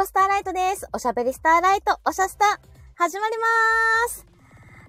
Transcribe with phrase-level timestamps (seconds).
[0.00, 0.88] こスターライトです。
[0.94, 2.58] おしゃべりスターライト、おしゃスタ、
[2.94, 4.26] 始まりまーす。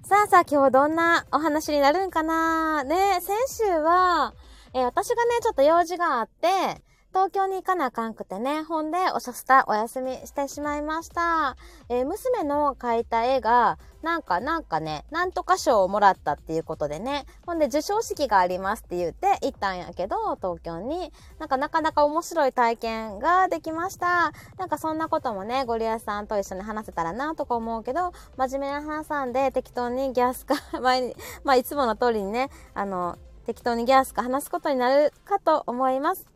[0.08, 4.32] さあさあ、今日どんなお話になるんかなね、先週は、
[4.72, 6.82] えー私がね、ちょっと用事があって、
[7.12, 11.58] 東京に行かなあかんくてね、ほんで、おしゃスタお休みしてしまいました。
[11.90, 21.12] えー娘の描いた絵が、なんか、なんかね、なんとか賞をもらったっていうことでね、ほんで、授賞式がありますって言って行ったんやけど、東京に。
[21.38, 24.32] なんか、なかなか面白い体験ができました。
[24.56, 36.31] なんか、そんなこともね、ゴリアスさんと一緒に話せたらなとか思うけど、真面目な話さんで適当にギャスか、 前に、まあ、いつもの通りにね、あの、適当にギャスか話すことになるかと思います。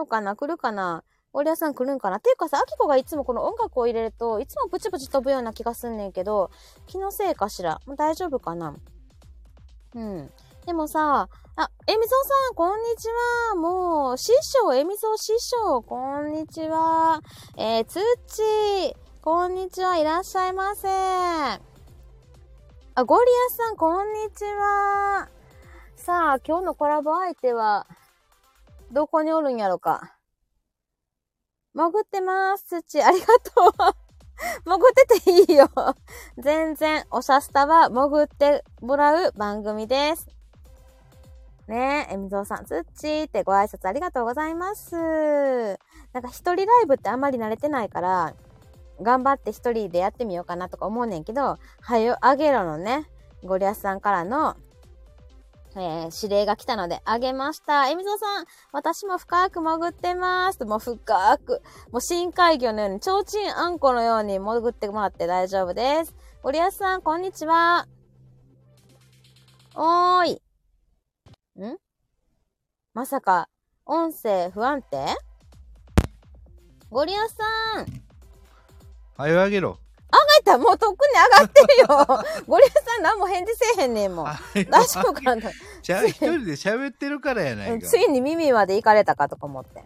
[0.00, 6.50] どうかな来るかなゴリアさん来るんかなていうかさ、アキコがいつもこの音楽を入れると、いつもプチプチ飛ぶような気がすんねんけど、
[6.86, 8.74] 気のせいかしらもう大丈夫かな
[9.94, 10.30] うん。
[10.64, 13.08] でもさ、あ、えみぞうさん、こんにち
[13.50, 13.54] は。
[13.56, 17.20] もう、師匠、えみぞう師匠、こんにちは。
[17.58, 20.88] えー、つっち、こんにちは、いらっしゃいませ。
[20.88, 21.60] あ、
[23.04, 25.28] ゴリアさん、こんにちは。
[25.96, 27.86] さあ、今日のコラボ相手は、
[28.92, 30.16] どこにおるんやろか。
[31.74, 33.00] 潜ってます、土。
[33.02, 33.72] ありがとう。
[34.64, 35.68] 潜ってていいよ。
[36.38, 40.26] 全然、おしゃスタは潜ってもらう番組です。
[41.68, 44.96] ねえ、えみぞうさん、つっちーってご挨拶ありがとうございます。
[46.12, 48.34] なんか一人ライブってあんまり慣れてないから、
[49.00, 53.08] 頑張って一人でやってみようかなとか思うねんけど、はよ、あげろのね、
[53.44, 54.56] ゴリアスさんからの、
[55.76, 57.88] えー指令が来たので、あげました。
[57.88, 60.64] えみぞさん、私も深く潜ってます。
[60.64, 61.62] もう深く、
[61.92, 66.14] もう深海魚のように、ちょうちんあんこうのように潜ってもらって大丈夫です。
[66.42, 67.86] ゴリアスさん、こんにちは。
[69.76, 70.42] おーい。
[71.60, 71.76] ん？
[72.92, 73.48] まさか、
[73.86, 75.16] 音声不安定？
[76.90, 77.86] ゴリアスさん。
[79.16, 79.78] はよあげろ。
[80.18, 82.44] 帰ったもうとっくに上がってるよ。
[82.46, 84.24] ゴリアスさん何も返事せえへんねんもん。
[84.26, 85.50] は大よ丈夫かな？
[85.82, 87.86] ちゃう一人で喋ってるからやないか。
[87.86, 89.84] ついに耳まで行かれたかとか思って。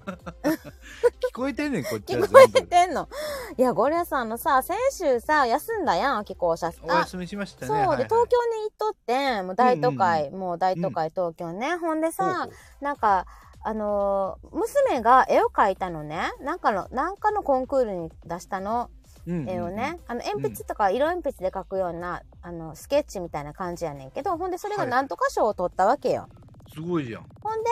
[1.33, 2.63] 聞こえてんねん、こっちは聞こえ。
[2.63, 3.09] てんの
[3.57, 7.67] いや、ゴリアスさんあのさ、先週さ、休んだやん、秋子社お休みしましたね。
[7.67, 11.77] そう、はいはいで、東京に行っとって、もう大都会、もう大都会東京ね。
[11.77, 13.27] ほんでさほうほ、うなんか、
[13.67, 16.33] あのー娘が絵を描いたのね。
[16.41, 18.94] なんかの、なんかのコンクールに出したの、うんうんうん
[19.27, 19.99] 絵をね。
[20.07, 26.29] あの、鉛筆とか色鉛筆で描くような、あの、スケッチみたいな感じやねんけど、ほんでそれがはいなんとか賞を取ったわけよ。
[26.73, 27.27] すごいじゃん。
[27.43, 27.71] ほんで、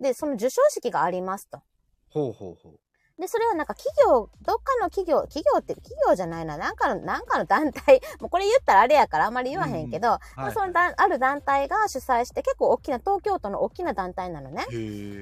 [0.00, 1.60] で、その授賞式がありますと。
[2.08, 2.78] ほうほうほう。
[3.20, 14.66] で、それはなんか企業、どっかの企業、企業って企業じゃないな、なんかの、なんかの団体、 もうこれ言ったらあれやからあんまり言わへんけど、まあ、そのだある団体が主催して、結構大きな、東京都の大きな団体なのね。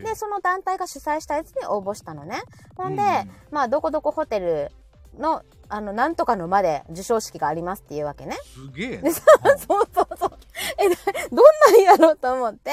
[0.05, 2.43] で、その団体が主催したやつに応募したのね。
[2.77, 4.71] ほんで、うんまあ、どこどこホテル
[5.19, 8.37] の、あの、なんとかの間で授賞式がありますっていうわけね。
[8.44, 9.10] すげえでな。
[9.12, 10.31] そうそうそう。
[10.78, 10.97] え、な
[11.31, 12.71] どんなんやろうと思って。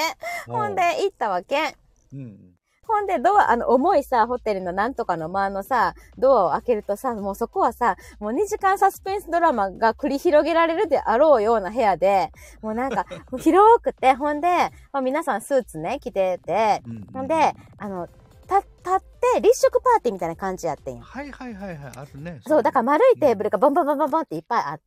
[0.48, 1.76] うんほんで、、行ったわけ。
[2.12, 2.54] うん。
[2.86, 12.30] ほんで、ドア、あの、重いさ、ホテルのなんとかの間のさ、ドアを開けるとさ、もうそこはさ、もう2時間サスペンスドラマが繰り広げられるであろうような部屋で、
[12.62, 13.06] もうなんか、
[13.38, 14.48] 広くて、ほんで、
[14.92, 18.08] まあ、皆さんスーツね、着てて、うんほんで、あの、
[18.46, 19.00] た、立っ
[19.34, 21.02] て立食パーティーみたいな感じやってんよ。
[21.02, 22.40] はいはいはいはい、あるね。
[22.46, 24.84] そう、だから丸いテーブルがボンボンボンボンボンっていっぱいあって、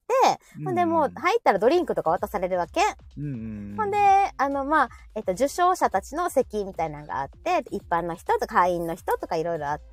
[0.60, 2.82] らほんでもう入ったらドリンクとか渡されるわけ。
[3.18, 3.76] うんうん。
[3.78, 3.98] ほんで、
[4.38, 9.86] あの、まあ、えっと、受賞者たちの席みたいなのがあって、一般の人と会員の人とかいろいろあって、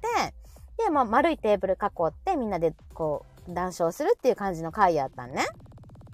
[0.85, 5.45] で、まあ、丸いテーブル囲ってみんなでこう、談笑するっていう感じの会やったんね。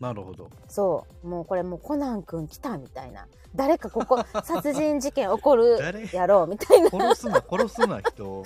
[0.00, 0.48] なるほど。
[0.68, 1.26] そう。
[1.26, 3.26] もうこれもうコナン君来たみたいな。
[3.54, 6.08] 誰かここ、 殺人事件起こる誰？
[6.12, 6.88] やろうみたいな。
[6.90, 8.44] 殺すな、殺すな、 人を。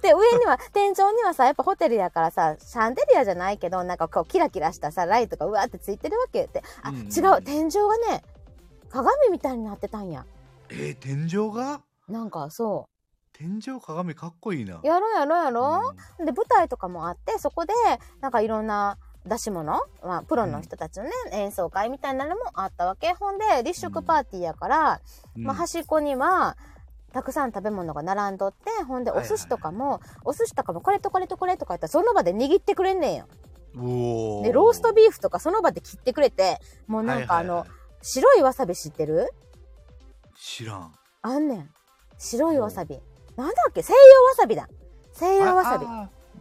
[0.00, 6.62] で、上には、天井にはさ、やっぱホテルやからさ、シャンデリアじゃないけど、なんかこう、キラキラしたさ、ライトがうわーってついてるわけって。
[6.82, 8.22] あ、うん違う、天井がね、
[8.88, 10.24] 鏡みたいになってたんや。
[10.70, 11.80] えー、天井が？
[12.08, 12.88] なんか、そ
[13.32, 14.76] 天井鏡かっこいいな。
[14.76, 14.86] う。
[14.86, 17.74] やろうやろうやろうう、で、舞台とかもあって、そこで、
[18.20, 18.96] なんかいろんな
[19.26, 23.12] 出し物、まあ、プロの人たちのね、演奏会みたいなのもあったわけ。
[23.14, 25.00] ほんで、立食パーティーやから、
[25.36, 26.56] んまあ、端っこには、
[27.12, 33.26] たくさん食べ物が並んどって、ほんで、お寿司とかも、お寿司とかも、これとこれとこれとか言ったら、その場で握ってくれんねんよ。
[33.78, 37.66] おで、ローストビーフとかその場で切ってくれて、もうなんかあの
[38.00, 39.30] 白いわさび知ってる？
[40.34, 40.92] 知らん。
[41.20, 41.70] あんねん。
[42.16, 42.98] 白いわさび。
[43.36, 43.82] なんだっけ？
[43.82, 44.66] 西洋わさびだ。
[45.12, 45.86] 西洋わさび。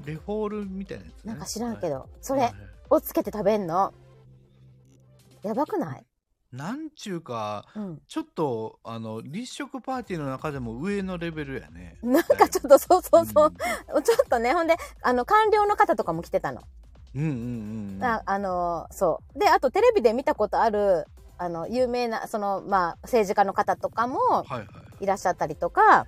[0.09, 1.33] レフォールみたいなやつね。
[1.33, 1.95] なんか知らんけど。
[1.95, 2.53] ど、それ
[2.89, 3.93] をつけて食べんの？
[5.43, 6.05] やばくない？
[6.51, 8.01] なんちゅうか、うん。
[8.07, 11.97] ちょっと、あの、立食パーティーの中でも上のレベルやね。
[12.01, 13.53] なんかちょっとそうそうそう、
[13.97, 16.61] うちょっとね、ほんで、あの、官僚の方とかも来てたの。
[16.61, 16.63] ん。
[17.15, 18.03] うんうんうん。
[18.03, 19.39] ああの、そう。
[19.39, 21.05] で、あとテレビで見たことある、
[21.37, 25.03] あの、有名な、その、まあ、政治家の方とかもはいはい。
[25.03, 26.07] いらっしゃったりとか、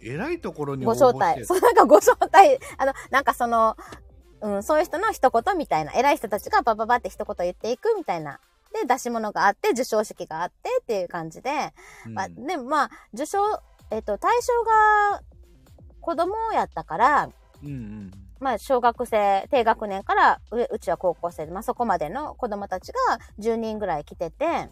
[0.00, 1.44] えらいところにご招待。
[1.44, 3.76] そう、なんかご招待、あの、なんかその、
[4.40, 8.40] うん、そういう人の一言みたいな、偉い人たちがバババって一言言っていくみたいな。
[8.72, 11.50] で、出し物があって、授賞式があってっていう感じで、
[12.06, 13.38] うんまあ、でもまあ、受賞、
[13.90, 15.22] えっ、と、対象が
[16.00, 17.30] 子供やったから、
[17.62, 18.10] うんうん。
[18.40, 24.68] まあ、小学生、低学年からううちは高校生で、まあ、そこまでの子供たちが10人ぐらい来てて、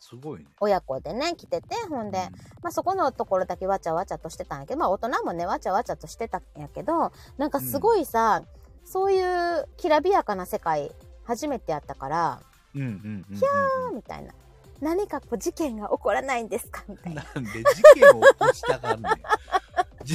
[0.00, 0.46] すごいね。
[0.60, 2.18] 親子でね、来てて、ほんで、
[2.62, 8.42] まあ、そこのところだけわちゃわちゃとしてたんやけど、まあ、大人もね、わちゃわちゃとしてたんやけど、なんかすごいさ、
[8.90, 10.90] そういうきらびやかな世界、
[11.24, 12.40] 初めてやったから、
[12.74, 12.92] うんうんうん
[13.30, 13.44] うんうん。
[13.44, 14.32] あーみたいな。
[14.80, 17.22] 何かこう事件が起こらないんですかみたいな。
[17.34, 19.12] なんで事件を起こしたがんねん。
[20.04, 20.14] じ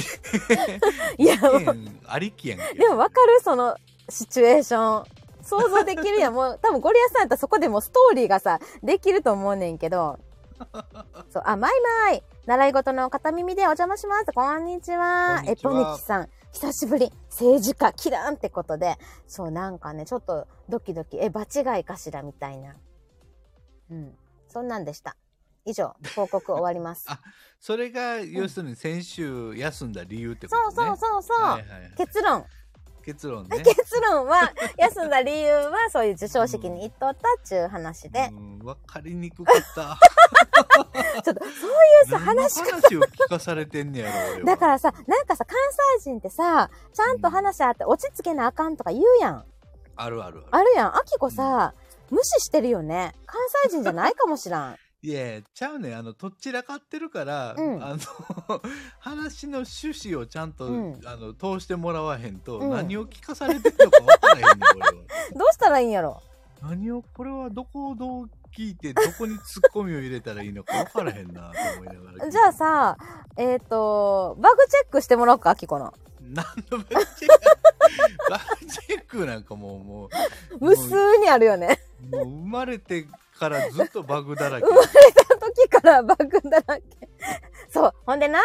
[1.18, 1.36] いや、
[2.06, 2.74] ありきやんけ。
[2.74, 3.76] でもわかるその
[4.08, 5.04] シチュエーション。
[5.42, 6.34] 想像できるやん。
[6.34, 10.18] もう多分ゴリアスさんやったらそこでもうストーリーがさ、できると思うねんけど。
[11.30, 11.72] そう、あ、マイ
[12.08, 14.32] マイ習い事の片耳でお邪魔します。
[14.32, 15.36] こんにちは。
[15.36, 16.28] こんにちはえ、ポニキさん。
[16.52, 17.12] 久しぶり。
[17.34, 18.96] 政治家、キラーンってことで。
[19.26, 21.18] そう、なんかね、ちょっとドキドキ。
[21.18, 22.76] え、場違いかしらみたいな。
[23.90, 24.14] うん。
[24.46, 25.16] そんなんでした。
[25.64, 27.06] 以上、報告終わります。
[27.10, 27.20] あ
[27.58, 30.96] それが、要するに先週休んだ理由ってこそうとね。
[30.96, 31.42] そうそうそう。
[31.42, 32.46] はいはいはい結論。
[33.02, 33.58] 結論ね。
[33.66, 38.28] 結論は、休んだ理由は、そういう授賞式に行っとったっちゅう話で。
[38.32, 39.98] うん、わかりにくかった。
[41.24, 41.50] ちょっと、そうい
[42.06, 44.44] うさ、話し話を聞かされてんねやろ。
[44.44, 45.56] だからさ、なんかさ、関
[45.98, 49.44] 西人ってさ、ちゃんと話あって落ち着けなあかんとか言うやん。
[49.96, 50.46] あるあるある。
[50.50, 50.96] あるやん。
[50.96, 51.74] あきこさ、
[52.10, 53.14] 無視してるよね。
[53.26, 54.76] 関西人じゃないかもしらん。
[55.02, 57.98] いや、ちゃうねんあの、とっちらかってるから、うんあの、
[59.00, 64.92] 話の趣旨をちゃんと、うんあの、通してもらわへんと、うん何を聞かされてるのか分からへんねん、俺は。
[65.34, 66.22] どうしたらいいんやろ？
[66.62, 72.30] 何を、これはどこをどう聞いて、どこにツッコミを入れたらいいのか分からへんな、と思いながら。
[72.30, 72.96] じゃあさ、
[73.36, 75.92] えっ、と、バグチェックしてもらおうか、あきこの。
[76.20, 78.30] 何のバグチェック？
[78.30, 81.80] バグチェックなんかもう、もう、無数にあるよね。
[82.10, 83.06] もう生まれて
[83.38, 84.66] からずっとバグだらけ。
[84.66, 86.82] 生まれた時からバグだらけ。
[87.68, 87.94] そう。
[88.06, 88.38] ほんでな、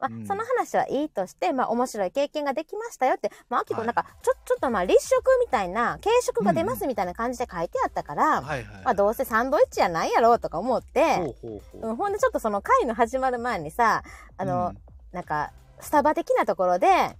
[0.00, 8.40] まあうんその話はいいとして、まあ、面白い経験ができましたよって、まあ、あきこはいなんか、ちょ、ちょっとまあ、立食みたいな、軽食が出ますみたいな感じで書いてあったから。
[8.40, 8.52] ま
[8.86, 14.02] あ、どうせサンドイッチやないやろうとか思って、ほうん、ほんでちょっとその会の始まる前にさ、
[14.36, 14.78] あの、うん
[15.12, 17.16] なんか、スタバ的なところで、はい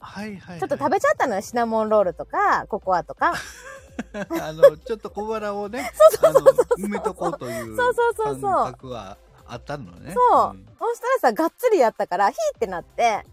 [0.00, 0.60] はいはい。
[0.60, 1.40] ちょっと食べちゃったのよ。
[1.40, 3.34] シナモンロールとか、ココアとか。
[4.14, 5.90] あの、ちょっと小腹をね、
[6.22, 9.16] あの、埋めとこうというそうそうそうそう感覚は
[9.52, 10.14] あったのね。
[10.14, 10.54] そう。
[10.54, 13.24] んそしたらさ、がっつりやったから、ヒーってなって、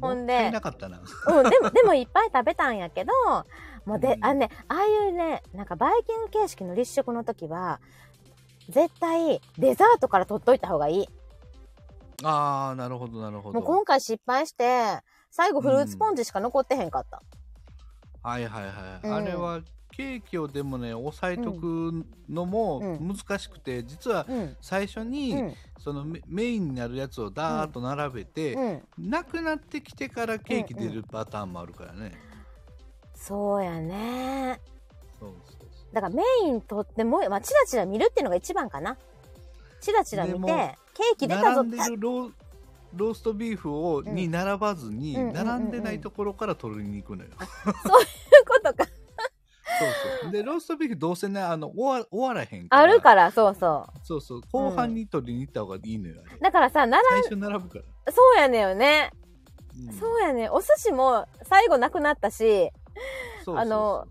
[0.00, 0.98] ほんでなかったな。
[0.98, 3.12] うん、でも、でもいっぱい食べたんやけど、
[3.86, 7.80] もうで、うんあのね、ああいうね、なんかバイキング形式の立食の時は、
[8.68, 11.08] 絶対デザートから取っといた方がいい。
[12.24, 13.60] ああ、なるほどなるほど。
[13.60, 15.00] もう今回失敗して、
[15.30, 17.22] 最後フルーツポンチしか残ってへんかった。
[18.22, 18.70] はいはいは
[19.02, 19.06] い。
[19.06, 19.60] うんあれは
[20.02, 24.56] ケーキをでもね、押さえとくのもうん難しくて、実はうん。
[24.60, 25.54] 最初に、うん。
[25.78, 28.82] そのメメインになるやつをダーッと並べて、うん。
[28.98, 32.12] なくなってきてからケーキ出るパターンもあるからね。
[33.14, 34.60] そうやね。
[35.20, 35.94] そうそう。
[35.94, 38.96] だからメインとっても、まあ、チラチラ見るっていうのが一番かな。
[39.80, 47.30] チラチラ見て、ケーキ出たぞ並んでるローストビーフを、うんに並ばずに、うんうんうんうん並んでないところから取りに行くのよ。
[47.86, 48.08] そういう
[48.46, 48.88] ことか。
[49.82, 50.32] そうそう。
[50.32, 52.82] で、ローストビーフどうせね、あの、終わ終わらへんから。
[52.82, 54.40] あるから、そうそそうそう。
[54.52, 56.22] 後半に取りに行った方がいいのよ。
[56.26, 56.40] あれう。
[56.40, 58.12] だからさ、なら、最初並ぶから。
[58.12, 59.10] そうやねよね。
[59.14, 60.50] うんそうやね。
[60.50, 62.70] お寿司も最後なくなったし、
[63.46, 64.06] あの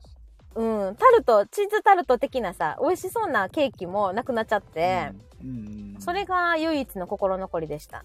[0.56, 5.12] うん、タルト、チーズタルト的なさ、美味しそうなケーキもなくなっちゃって、
[5.44, 8.04] うんうんそれが唯一の心残りでした。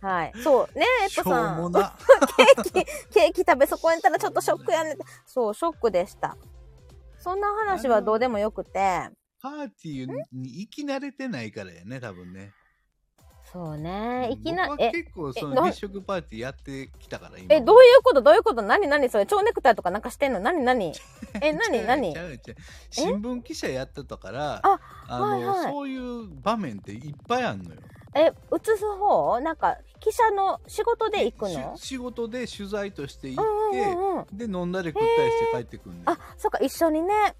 [0.00, 0.32] はい。
[0.42, 0.78] そう。
[0.78, 1.72] ねえ、エッしょうポさん。
[2.36, 4.96] ケーキ、ケーキ食べ損ねたらちょっとショックやね。
[5.26, 6.36] そう、ショックでした。
[7.18, 9.08] そんな話はどうでもよくて、
[9.40, 12.52] パーティーに行き慣れてないからやね、多分ね。
[13.52, 17.54] そうね、いきな結構その立食パーティーやってきたから、今。
[17.54, 18.20] え、どういうこと？
[18.20, 18.62] どういうこと？
[18.62, 18.88] 何？
[18.88, 19.08] 何？
[19.08, 20.40] それ蝶ネクタイとかなんかしてんの？
[20.40, 20.64] 何？
[20.64, 20.92] 何？
[21.40, 21.86] え、何？
[21.86, 22.14] 何？
[22.90, 27.80] 新聞記者やってたから、ああの、はいはいそういう場面っていっぱいあんのよ。
[28.14, 28.32] え、映
[28.76, 29.40] す方？
[29.40, 31.76] なんか、記者の仕事で行くの？
[31.76, 34.26] し仕事で取材として行うって、んうんうんうん。
[34.36, 37.34] で、飲んだり食ったりして帰ってくんねんあ、そっか、一緒にね。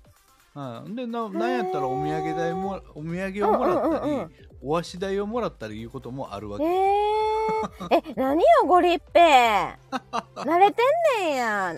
[0.55, 0.95] はい。
[0.95, 4.31] で、な、なんやったらお土産代も、お土産をもらったり、うんうんうん
[4.67, 6.65] お足代をもらったりいうこともあるわけ。
[6.65, 9.79] え何よ、ご立派。
[10.37, 10.83] 慣れて
[11.21, 11.75] んねんや。
[11.75, 11.77] なん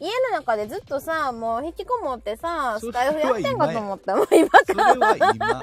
[0.00, 4.16] 家の中でずっとさ、もう引きこもってさ、スタイフやってんかと思った。
[4.16, 5.62] もう今それから。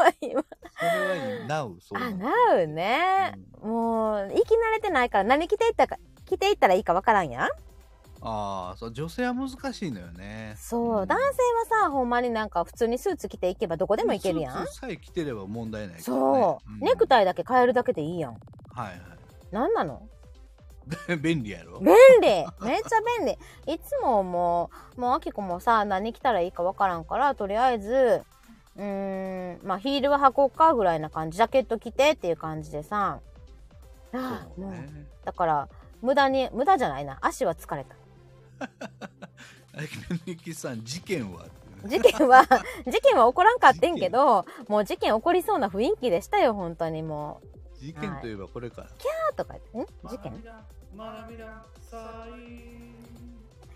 [0.00, 0.42] は今。
[0.78, 1.20] それは今。
[1.20, 1.46] それは今。
[1.46, 2.18] Now、そうあ、なの。
[2.18, 3.38] なうね。
[3.62, 7.48] もう、生き慣れてないから何着ていったか、着ていったらいいかわからんやん。
[8.22, 10.54] ああ、そう、女性は難しいのよね。
[10.58, 11.24] そう、ん男性
[11.74, 14.66] はさ、ほんまになんか普通にスーツ着ていけばどこでもいけるやんスー。
[14.66, 16.02] ツさえ着てれば問題ないね。
[16.02, 18.32] そう、んネクタイだけ変えるだけでいいやん。
[18.72, 19.00] はい
[19.50, 19.94] なんなの？
[19.94, 21.16] はい。
[21.16, 22.28] 便利やろ便利
[22.66, 23.26] めっちゃ便
[23.66, 28.22] 利いつももう、もうあきこもさ、何着たらいいかわからんから、とりあえず、
[28.76, 33.20] うーん、まあヒールは履こうかぐらいな感じ、ジャケット着てっていう感じでさ、
[34.12, 34.72] ああ、もう。
[35.24, 35.68] だから、
[36.02, 37.18] 無駄に、無駄じゃないな。
[37.20, 37.94] 足は疲れた。
[38.60, 38.66] あ
[40.26, 41.46] れ、きさん、事件は？
[41.86, 42.44] 事件は、
[42.86, 47.40] 事件は起こらんかってんけど、もう事件起こりそうな雰囲気でしたよ、本当にも
[47.76, 47.78] う。
[47.78, 48.88] 事件といえばこれから。
[48.88, 50.08] あーとか言って、ん？
[50.08, 50.32] 事件？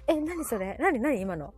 [0.07, 0.77] え、何それ？
[0.79, 1.55] 何何今の？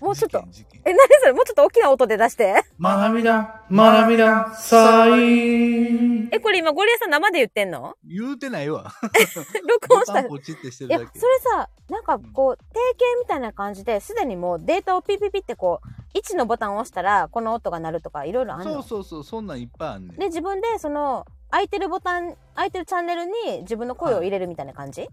[0.00, 0.42] もうちょっと。
[0.50, 0.80] 事件。
[0.84, 1.32] え、何それ？
[1.32, 2.62] もうちょっと大きな音で出して。
[2.80, 6.28] 学びだ、学びだ、さい。
[6.34, 7.96] え、これ今ゴリエさん生で言ってんの？
[8.04, 8.92] 言うてないわ。
[9.68, 10.20] 録音した。
[10.20, 11.18] いボタンポチってしてるや、だけ。
[11.18, 12.64] それさ、なんかこう、定
[12.98, 15.80] 型みたいな感じで、すでにもうデータをピッピッピってこ
[16.14, 20.16] う、1のボタンを押したら、この音が鳴るとか、いろいろあんのそうそうそう、そんなんいっぱいあんねん。
[20.18, 25.08] で、自分でその、空いてるボタン、空いてるチャンネルに自分の声を入れるみたいな感じ、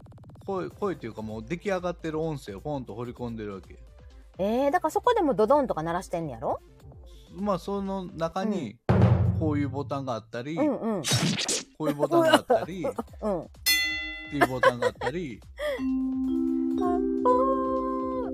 [0.46, 3.78] 声、声っていうかもう出来上がってる音声をポンと掘り込んでるわけ。
[4.40, 6.62] えー、だからそこでもドドンとか鳴らしてんねやろ？
[7.36, 8.78] まあ、その中に、
[9.40, 11.04] こういうボタンがあったり、うんうん。
[11.78, 12.92] こういうボタンがあったり、っ
[13.22, 13.50] うん。
[14.32, 15.40] ていうボタンがあったり、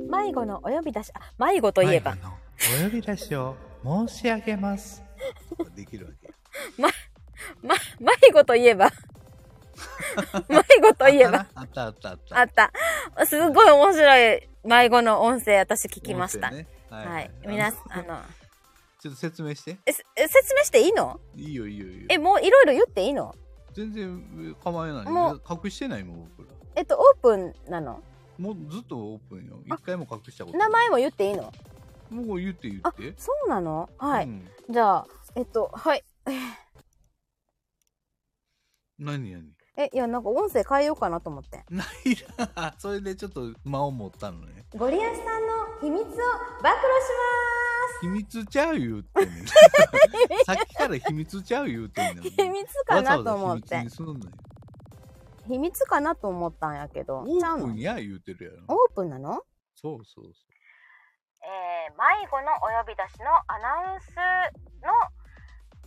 [0.10, 2.22] 迷子のお呼び出し、あ、迷子といえば迷。
[2.22, 2.34] 子の
[2.82, 5.04] お呼び出しを申し上げます。
[5.76, 6.32] できるわけ。
[6.78, 6.90] ま、
[8.00, 8.92] 迷子といえば。
[10.48, 11.48] 迷子といえば。
[11.56, 12.40] あったあったあった。
[12.40, 12.50] あっ
[13.16, 13.26] た。
[13.26, 16.50] すごい面白い迷子の音声私聞きました。
[16.50, 17.32] ねはい、はい。
[17.46, 18.22] 皆さん、あの、
[19.00, 19.78] ちょっと説明して。
[19.86, 21.20] え、説明していいの？
[21.36, 22.06] いいよいいよいいよ。
[22.10, 23.36] え、もういろいろ言っていいの？
[23.74, 25.06] 全然構えない。
[25.06, 26.56] もう隠してないもん、僕ら。
[26.76, 28.02] えっと、オープンなの？
[28.40, 29.60] もうずっとオープンよ。
[29.66, 31.54] 一回も隠したこと名前も言っていいの？
[32.10, 33.90] もう言って言あって。、そうなの？
[33.98, 34.26] はい。
[34.26, 36.04] うんじゃあ、えっと、はい。
[38.98, 39.44] 何何？
[39.78, 41.66] え、いや、なんか音声変えようかなと思って。
[41.70, 41.88] ない
[42.56, 42.74] な。
[42.78, 44.66] それでちょっと間を持ったのね。
[44.76, 46.22] ゴリアスさんの秘密を暴露し
[48.02, 49.48] 秘密ちゃう言うてんねん。
[50.46, 52.24] さっきから秘密ちゃう言うてんねん。
[52.24, 53.90] ます秘密かなと思ってわざわざ秘密に。
[53.90, 54.20] すんのよ。
[55.48, 57.20] 秘密かなと思ったんやけど。
[57.22, 57.68] オちゃうの？
[57.68, 58.58] ープンや言うてるやろ。
[58.70, 59.44] オープンなの？
[59.76, 60.46] そうそうそ
[61.48, 64.16] えー、迷子のお呼び出しのアナウンス
[64.82, 64.90] の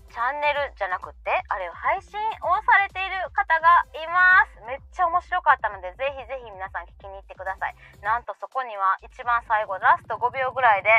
[0.09, 4.65] チャンネルじゃなくて、あれを配信をされている方がいます。
[4.67, 7.75] めっちゃ面白かったので、ぜひぜひ皆さん聞きに行ってください。
[8.03, 10.91] なんとそこには一番最後、ラスト5秒ぐらいで、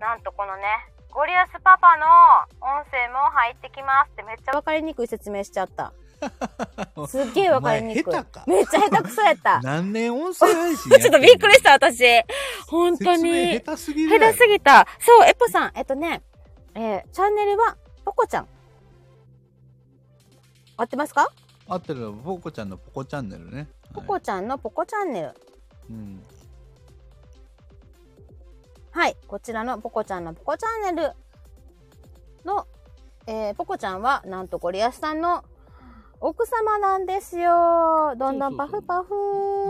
[0.00, 0.64] なんとこのね、
[1.10, 2.06] ゴリアスパパの
[2.60, 5.92] 音声も入ってきますってめっちゃわかりにくい説明しちゃった。
[6.96, 7.06] う。
[7.06, 8.14] すっげえわかりにくい。
[8.46, 9.60] めっちゃ下手くそやった。
[9.62, 12.04] 何年音声配信や ちょっとびっくりした、私。
[12.68, 13.60] 本当に。
[13.60, 14.86] 下手すぎ下手すぎた。
[14.98, 15.72] そう、エッポさん。
[15.76, 16.22] えっとね、
[16.74, 18.48] えーチャンネルは、ポコちゃん。
[20.76, 21.30] 合ってますか？
[21.66, 23.68] 合ってるのポコちゃんのポコチャンネルね。
[23.92, 25.34] ポはいコちゃんのポコチャンネル。
[25.90, 26.22] うん。
[28.90, 29.16] はい。
[29.26, 31.12] こちらのポコちゃんのポコチャンネル
[32.44, 32.66] の、
[33.26, 35.44] えーポコちゃんは、なんとゴリアスさんの
[36.26, 38.14] 奥様なんですよ。
[38.16, 39.14] どんどんパフパフ。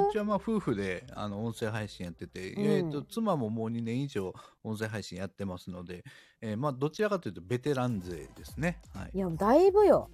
[0.08, 2.64] うちはまあ夫婦であの音声配信やってて、うん。
[2.64, 4.32] えー、と妻ももう2年以上
[4.62, 6.04] 音声配信やってますので、
[6.40, 8.80] えーまあどちらかというとベテラン勢ですね。
[8.94, 9.10] はい。
[9.14, 10.10] いや、だいぶよ。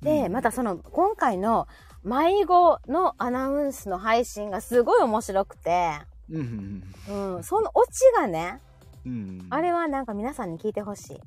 [0.00, 0.32] で、うん。
[0.32, 1.66] またその、今回の
[2.04, 5.98] 迷子のアナウンスの配信がすごい面白くて、
[6.30, 8.60] うんうんうん、そのオチがね、
[9.04, 9.46] うんうん。
[9.50, 11.20] あれはなんか皆さんに聞いてほしい。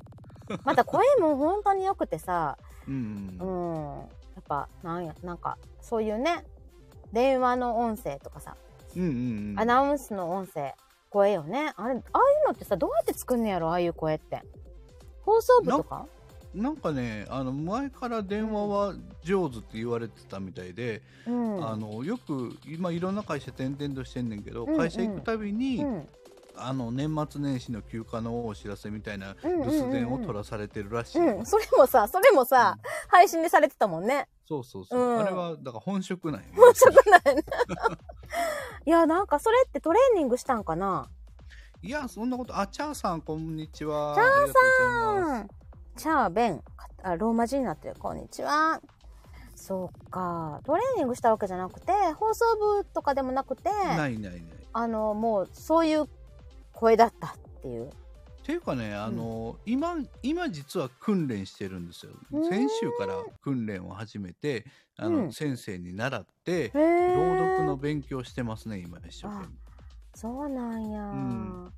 [0.64, 4.00] また声も本当に良くてさ、うんううん。
[4.04, 6.46] ん、やっぱ、なんや、なんか、そういうね、
[7.12, 8.56] 電話の音声とかさ、
[8.96, 9.12] うんうんう
[9.56, 10.76] んアナウンスの音声、
[11.10, 11.74] 声よね。
[11.76, 12.02] あれ、ああいう
[12.48, 14.44] のってさ、どうやって作んのやろああいう声って。
[15.24, 16.06] 放送部とか？
[16.54, 21.68] なんかねあの前から電話は上手って言われてたみたいで、うん。
[21.68, 26.08] あのよく今いろんな会社転々としてんねんけど、うんうん会社行くたびに、うん。
[26.60, 31.46] あの年末年始の休暇のお知らせみたいなうんうんうんうん留守電を取らされてるらしい、うん。
[31.46, 34.28] それもさ、それもさ、配信でされてたもんね。
[34.48, 37.36] そうそうそう、うんあれはだから本職なんよね面白くない
[38.86, 41.10] いや、なんかそれってトレーニングしたんかな？
[41.84, 44.16] いいや、そんなこと、あ、チャーさん、こんにちは。
[44.16, 45.42] チャーありがとうございます。
[45.42, 45.48] うん。
[45.96, 46.64] チャーベン。
[47.04, 47.96] あ、ローマ字になってる。
[48.00, 48.82] こんにちは。
[49.56, 50.60] そうか。
[50.66, 52.46] トレーニングしたわけじゃなくて、放送
[52.80, 54.44] 部とかでもなくて、ないないない。
[54.74, 56.08] あの、もう、そういう
[56.78, 57.32] 声だったっ
[57.62, 57.90] ていう。
[57.90, 57.90] っ
[58.44, 62.14] ていうかね、あの、今、今実は訓練してるんですよ。
[62.50, 64.66] 先週から訓練を始めて、
[64.96, 69.56] あの、うん先生に習って、朗読の勉強してますね、今、一生懸命。
[70.14, 71.02] そうなんや。
[71.04, 71.74] ん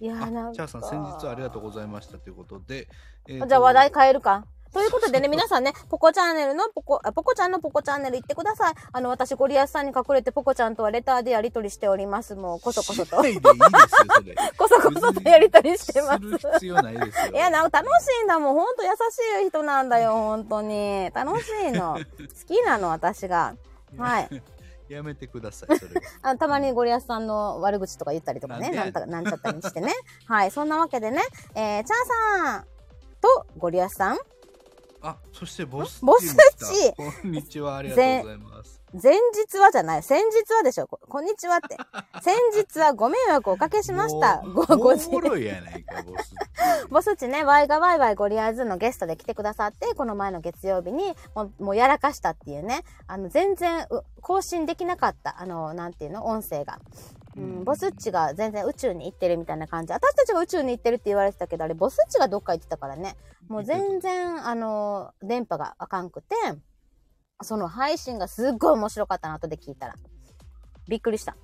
[0.00, 0.52] いや、あなんか。
[0.52, 2.88] チャーさん、先日はありがとうございましたということで、
[3.28, 4.44] えーとじゃあ話題変えるか。
[4.72, 8.74] ということでね、皆さんね、ポコチャンネルのポコ、あポコちゃんのポコチャンネル行ってください。
[8.92, 12.34] あの、私、ゴリアスさんに隠れてポコちゃんとはレターでやりとりしております。
[12.34, 13.16] もう、こそこそと。
[13.16, 13.22] こ
[14.68, 17.32] そこそ とやりとりしてまする必要ないですよ。
[17.32, 18.54] いや、なんか楽しいんだもん。
[18.54, 21.10] ほんと優しい人なんだよ、ほんとに。
[21.14, 21.94] 楽しいの。
[22.18, 23.54] 好きなの、私が。
[23.96, 24.42] はい。
[24.88, 26.00] やめてください、それは。
[26.22, 29.92] あたまにゴリアスさんの悪口とか言ったりとかね、なんなんちゃったりしてね。
[30.26, 30.50] はい。
[30.50, 31.22] そんなわけでね、
[31.54, 32.66] えー、チャーさん
[33.20, 34.18] とゴリアスさん、
[35.06, 38.82] あ、そしてボスボスチこんにちは、ありがとうございます。
[39.00, 40.88] 前日はじゃない、先日はでしょ？
[40.88, 41.76] ここんにちはって。
[42.22, 44.42] 先日はご迷惑をおかけしました。
[44.52, 46.34] ご、ごじおやないか、ボス。
[46.90, 56.80] ボスチね、ワイがワイワイゴリアーズのゲストで来てくださって、この前の月曜日に、もう、もうやらかしたっていうね、あの、全然、う更新できなかった、あの、なんていうの、音声が。
[57.36, 59.92] うん、ボスッチが全然宇宙に行ってるみたいな感じ。
[59.92, 63.16] 私たちが宇宙に行ってるって言われてたけど、あれ、ボスッチがどっか行ってたからね。
[63.48, 66.34] もう全然、あの、電波があかんくて、
[67.42, 69.94] その配信がすっごい面白かったな、後で聞いたら。
[70.88, 71.36] びっくりした。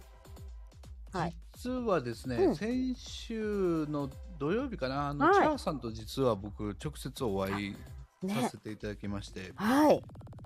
[1.12, 1.36] はい。
[1.56, 4.08] 実はですね、うん先週の
[4.38, 7.76] 土曜日かな、あの、はいチャーさんと実は僕、直接お会い
[8.20, 8.56] さねせ。
[8.58, 10.02] ていただきまして、はい。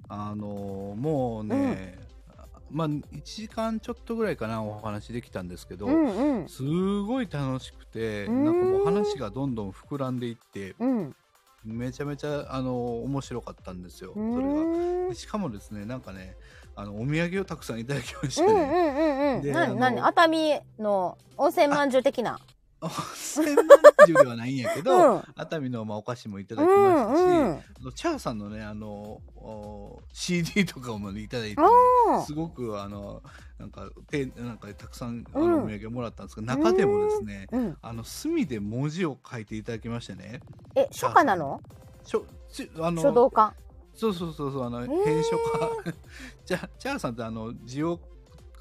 [0.08, 1.98] あのもうね、
[2.70, 6.48] まあ、1時間ちょっとぐらいかな、お話できたんですけど、うんうん。
[6.48, 6.62] す
[7.02, 11.16] ごい楽しくて、なんかもう話がどんどん膨らんでいって、うん。
[11.64, 15.14] めちゃめちゃ、あの面白かったんですよ、うそれが。
[15.14, 16.36] しかもですね、なんかね、
[16.74, 20.04] あの、お土産をたくさんいただきましてうんね、うんうんうん。
[20.04, 22.38] 熱海の温泉まんじゅう的な？
[23.14, 23.66] 千万
[24.06, 25.24] 十ではないんやけうど、ん。
[25.34, 27.52] 熱海のまあお菓子もいただきうんましたし、うん。
[27.52, 28.88] あのチャーさんのね、あの、
[29.36, 31.66] お CD とかもねいただいてね、
[32.10, 33.22] おーすごくあの、
[33.58, 37.76] なんか、てなんかたくさんあうんのお土産もらったんですけど、中でもですね、うん。
[37.80, 40.40] あの、墨で文字を書いていただきましてね、
[40.74, 41.60] え、書家なの？
[42.04, 43.54] しょちあの書道家。
[43.94, 45.94] そうそうそうそう、あの、ー編書家。
[46.44, 47.98] チャチャーさんってあの、字を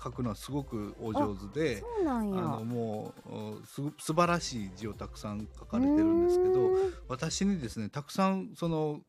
[0.05, 2.37] 書くのはすごくお上手で、そうなんや。
[2.37, 6.69] あのもうおす素晴らしい字をたくさん書かれてるんですけど
[7.07, 9.01] 私にですねたくさんその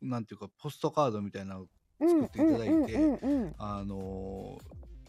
[0.00, 1.66] なんていうかポストカードみたいなのを
[2.00, 2.98] うん、作っていただいて
[3.58, 4.58] あの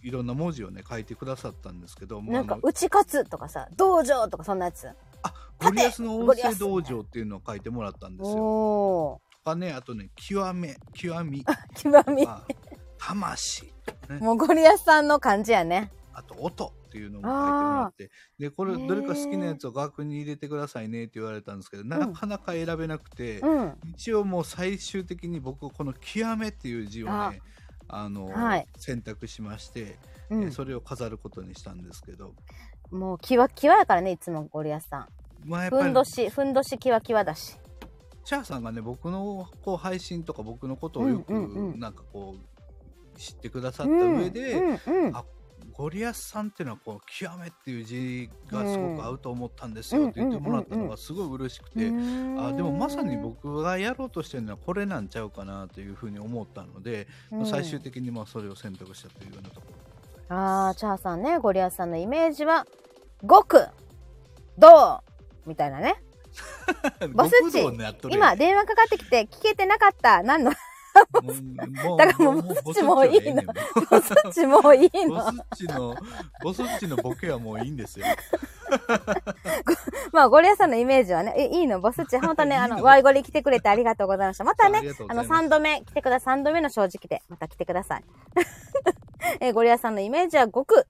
[0.04, 4.88] いろんな文字をね書いてくださったんですけどもなんか打ち勝つとかさ、道場とかそんなやつ。
[5.24, 8.36] あゴリアスの音声道場っていうのを書いてもらったんですよ。
[8.38, 11.56] おとかねあとね極め極みー。
[11.74, 12.26] 極み。
[12.28, 12.46] あ
[12.98, 13.72] 魂ね
[14.20, 15.92] もうゴリアスさんの感じやね。
[16.14, 23.74] あと音っていうのも書いてもらってでこれどれか好きなやつを額に入れてくださいねって言われたんですけどなかなか選べなくて、うん。
[23.96, 27.42] 一応もう最終的に僕この「極め」っていう字をね
[27.88, 29.98] あの、はい選択しまして、
[30.30, 30.44] うん。
[30.44, 32.34] えそれを飾ることにしたんですけど
[32.94, 35.08] もう、キワキワやからね、いつもゴリアスさん。
[35.46, 37.58] まあふんどし、ふんどしキワキワだし。
[38.24, 42.53] チャーさんがね僕のこう配信とか僕のことをよくうんうんうんなんかこう
[43.18, 45.16] 知ってくださったうん上で、うんうん。
[45.16, 45.24] あ
[45.72, 51.88] ゴリアスさんっていうのはこう極めっていう字がすごく合うと思ったんですようんって言ってもらったのがすごい嬉しくて、
[52.38, 59.68] あでもまさに僕がやろうとしてるのはこれなんちゃうかなというふうに思ったので、うん最終的にまあそれを選択したというようなとこ
[60.30, 62.66] ろああ、チャーさんね、ゴリアスさんのイメージは、
[63.22, 63.68] 極、
[64.58, 65.02] 道、
[65.46, 65.96] みたいなね。
[67.14, 70.24] ボスッ今、ん電話かかってきて聞けてなかった。
[70.24, 70.52] 何の、
[71.98, 73.54] だからもうボスッチもういいのボ
[73.90, 75.32] ボスッチもういいスの。
[75.32, 75.96] ッチの
[76.44, 78.06] ボスッチのボケはもういいんですよ
[80.12, 84.44] まあ、ゴリアスさんのイメージはね、え、いいの、ボスッチ、 本当ね、あの、ワイゴリ来てくれてありがとうございました。
[84.44, 86.38] またねあの、ざいます3度目来てください。
[86.40, 88.04] 3度目の正直で、また来てください。
[89.40, 90.86] えゴリアスさんのイメージは極、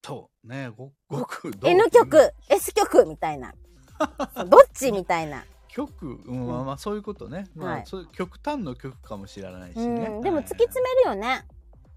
[0.00, 3.52] とねご極道 N 曲、S 曲みたいな。
[4.46, 5.44] どっちみたいな。
[5.68, 11.44] 極、うんまあまあそういうことね、まあはいそういう極端の極かもしれないしうね、ん、でもはい突き詰めるよね。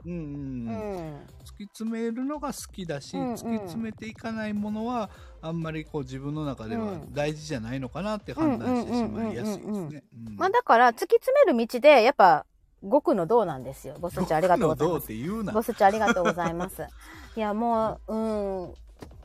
[0.03, 1.15] うんうんううんん。
[1.43, 5.09] 突き詰めるのが好きだし、うんうん突き詰めていかないものは
[5.41, 10.03] あんまりこう自分の中ではうん大事じゃないのかなって判断してしまいやすいですね。
[10.27, 12.45] うんまあだから、突き詰める道で、やっぱ、
[12.81, 13.95] 極の道なんですよ。
[13.99, 15.07] ボスッチありがとうござい僕のどうっます。
[15.07, 15.61] て言うなボ。
[15.61, 16.81] スッチありがとうございます。
[17.37, 18.73] いや、もう、うん。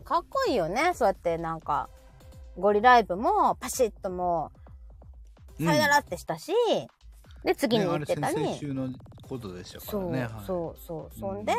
[0.04, 0.92] かっこいいよね。
[0.94, 1.88] そうやってなんか、
[2.58, 4.50] ゴリライブもパシッとも
[5.58, 6.52] う、さよならってしたし、
[7.44, 8.54] で、次にね、あ行ってたり。
[8.56, 8.88] 週の
[9.28, 10.22] ことでしたかそう、らね。
[10.24, 11.18] はい、そうそう。
[11.18, 11.52] そうんんで、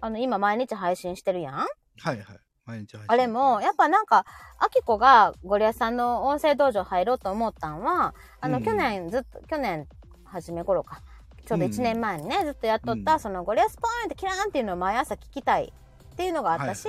[0.00, 2.22] あの、今毎日配信してるやんはいはい。
[2.66, 4.24] 毎日配信あれも、やっぱなんか、
[4.58, 9.88] アキコがゴリアスさんの音声道場入ろうと思ったんは、あの、うん去年ずっと、去年
[10.24, 11.02] 初め頃か。
[11.46, 15.72] ちょうどうん1年前にね、ずっとやっとった、うんそのゴリアスポーンってキラーンっていうのを毎朝聞きたい
[16.12, 16.88] っていうのがあったし、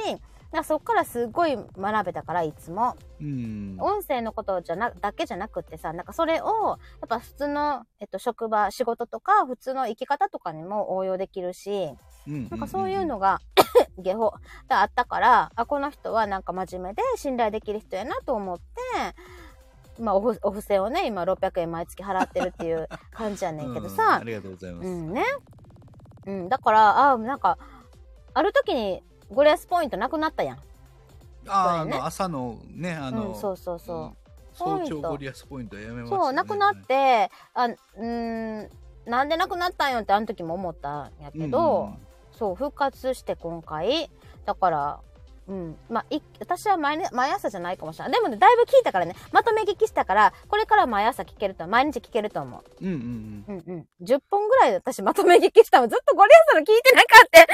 [0.51, 2.95] だそっからすごい学べたから、いつも。
[3.21, 3.77] うん。
[3.79, 11.91] 音声のことじゃな、だけじゃなくってさ、なんかそれを、やっぱ普通の、えっと、職場、仕事とか、普通の生き方とかにも応用できるし、
[12.25, 13.39] ななんかそういうのが、
[13.99, 14.33] 下法
[14.67, 18.63] があったから、あ、この人はなんか真面目で信頼できる人やなと思って、
[20.01, 24.87] まあおふ、お布施をね、今600円毎月払ってるっていう感じやねんけどうんさあ、りがとうございます。
[24.87, 25.23] うんね。
[26.25, 27.57] うん、だから、あ、なんか、
[28.33, 30.57] ある時にゴリアスポイントなくなったやん。
[31.47, 33.97] あーあの朝のね、あの、うん、そうそうそう。
[33.97, 34.11] うん
[34.51, 36.21] 早朝ゴリアスポイントやめました、ね。
[36.23, 38.69] そう、なくなって、あ、うーん、
[39.05, 41.93] なんでなくなったんよってあの時も思ったんやけど、
[42.31, 44.09] そう、復活して今回。
[44.45, 44.99] だから、
[45.47, 45.77] うん。
[45.89, 48.13] まあ、い、私は毎,、毎朝じゃないかもしれない。
[48.13, 53.57] でもね、だいぶ聞いたからね、まとめ聞きしたから、これから毎朝聞けると、毎日聞けると思うんうんうん。
[53.57, 53.63] う。
[53.67, 53.87] うんうん。
[54.05, 55.89] 10本ぐらい私まとめ聞きしたもん。
[55.89, 57.45] ずっとゴリアスの聞いてなかった。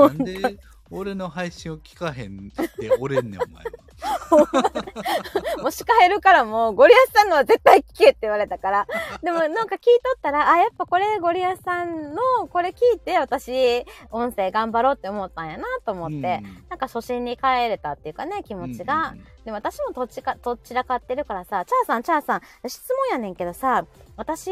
[0.00, 0.58] なんで
[0.90, 3.72] 俺の配信を聞かへんっておれんねん、お前は。
[5.62, 8.86] もしかえるからもう、ゴリアスさんのは絶対聞けって言われたから。
[9.22, 18.94] でもなんか聞いとったら、あ、やっぱこれゴリアスさんの、これ聞いて私、音声頑張ろうって思ったんやなと思って、なんか初心に帰れたっていうかね、気うん、持ちが。
[18.94, 24.50] うんうんでも私もどっちか、どっちらかってるからさ、チャーさん、チャーさん、質問やねんけどさ、私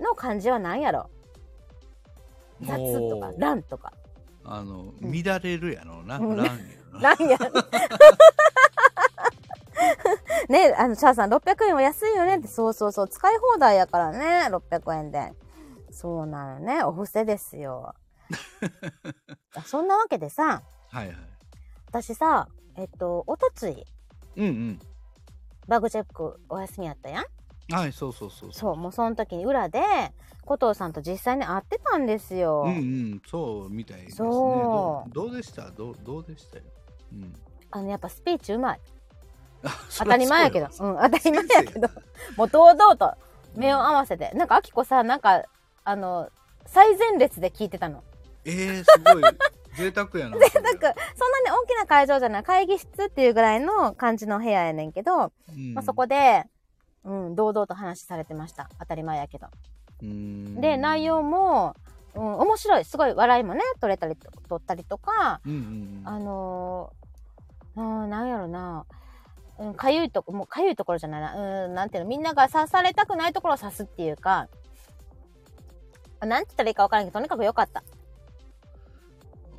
[0.00, 1.10] の漢字は何やろ？
[2.62, 3.92] 雑とか乱とか。
[4.44, 6.18] あの、うん乱れるやろうな。
[6.18, 6.52] うん乱や
[6.92, 7.14] ろな。
[7.16, 7.38] 乱や。
[10.48, 15.32] ねあの、チャーさん、600円は安いよねって、そうそうそう、使い放題やからね、600円で。
[15.90, 17.94] そうなのね、お布施ですよ。
[19.54, 21.16] あそんなわけでさ、はいはい。
[21.88, 23.84] 私さ、えっと、おとつい、
[24.36, 24.80] うんうん。
[25.66, 27.24] バグチェックお休みやったやん
[27.72, 28.52] はい、そうそうそう。
[28.52, 29.80] そう、もうその時に裏で、
[30.50, 32.64] 古藤さんと実際に会ってたんですよ。
[32.66, 34.28] うんうん、そうみたいですね。
[34.28, 35.70] そうどうどうでした？
[35.70, 36.58] どうどうでした？
[36.58, 36.64] よ。
[37.12, 37.34] うん。
[37.70, 38.80] あの、やっぱスピーチうまい。
[39.62, 40.66] 当当たり前やけど。
[40.66, 41.88] うん、当たり前やけど。
[42.36, 43.14] もう堂々と
[43.54, 44.32] 目を合わせて。
[44.34, 45.44] なんか、あきこさ、なんか、
[45.84, 46.28] あの、
[46.66, 48.02] 最前列で聞いてたの。
[48.44, 49.22] えー、すごい。
[49.78, 50.36] 贅沢やな。
[50.36, 56.44] 贅なんか、そんなに大きな会場じゃない、会議室っていうぐらいの感じの部屋やねんけど、うんまあ、そこで、
[57.04, 58.68] うん、堂々と話されてました。
[58.80, 59.46] 当たり前やけど。
[60.02, 61.74] うんで、内容も、
[62.14, 62.84] うん、面白い。
[62.84, 65.60] すごい笑いもね、取れたりと、取ったりとか、うんうんう
[66.02, 66.02] ん。
[66.04, 68.86] あのー、うん、なんやろな、
[69.58, 74.48] うん、かゆいとこ、もうかゆいところじゃないな、うん、なんていうの、みんなが刺されたくないところを刺すっていうか、
[76.20, 77.82] あなんて言ったらいいかわからんけど、とにかく良かった。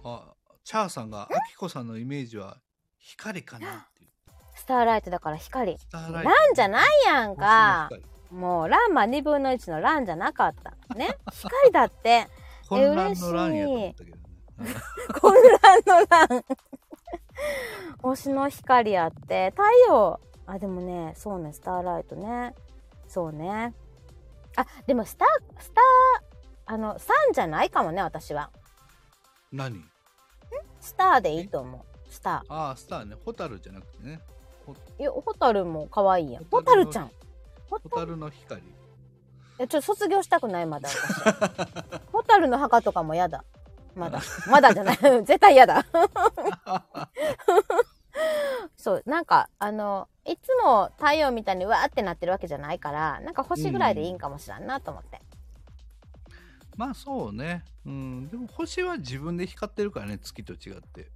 [0.04, 2.58] あ、チャーさんが、アキコさんのイメージは
[2.98, 4.12] 光かなっていう。
[4.56, 5.78] スターライトだから光。
[5.78, 7.90] スターラライトンじゃないやんか。
[8.32, 10.96] もう、ランマ2分の1のランじゃなかった。
[10.96, 11.18] ね。
[11.32, 12.28] 光だって、
[12.64, 14.24] 光混乱の乱やと思ったけどね。
[15.20, 15.34] 混
[15.86, 16.46] 乱のラン。
[18.02, 20.20] 星の光あって、太陽。
[20.46, 22.56] あ、でもね、そうね、スターライトね。
[23.08, 23.74] そうね。
[24.56, 28.50] あ、でもスター、スター、あの、サンじゃないかもね、私は。
[29.52, 29.84] 何？
[30.80, 32.12] スターでいいと思う。
[32.12, 33.16] スタああ、スターね。
[33.24, 34.20] ホタルじゃなくてね。
[34.68, 35.02] ー。
[35.02, 36.46] いや、ホタルも可愛いやん。
[36.46, 37.12] ホタルちゃん。
[37.72, 38.62] ホタホタルの光。
[39.58, 40.98] えちょっと卒業したくないまだ私
[42.12, 43.44] ホタルの墓とかも嫌だ
[43.96, 45.86] まだまだじゃない 絶対嫌だ
[48.76, 55.22] そうなんかあのいつも太陽みたいにうわーってなってるわけじゃないからなんか星ぐらいでいいんかもしらんなと思って、
[56.78, 57.64] まあそうね。
[57.86, 58.30] うん。
[58.30, 61.12] でも星は自分で光ってるからね、月と違って。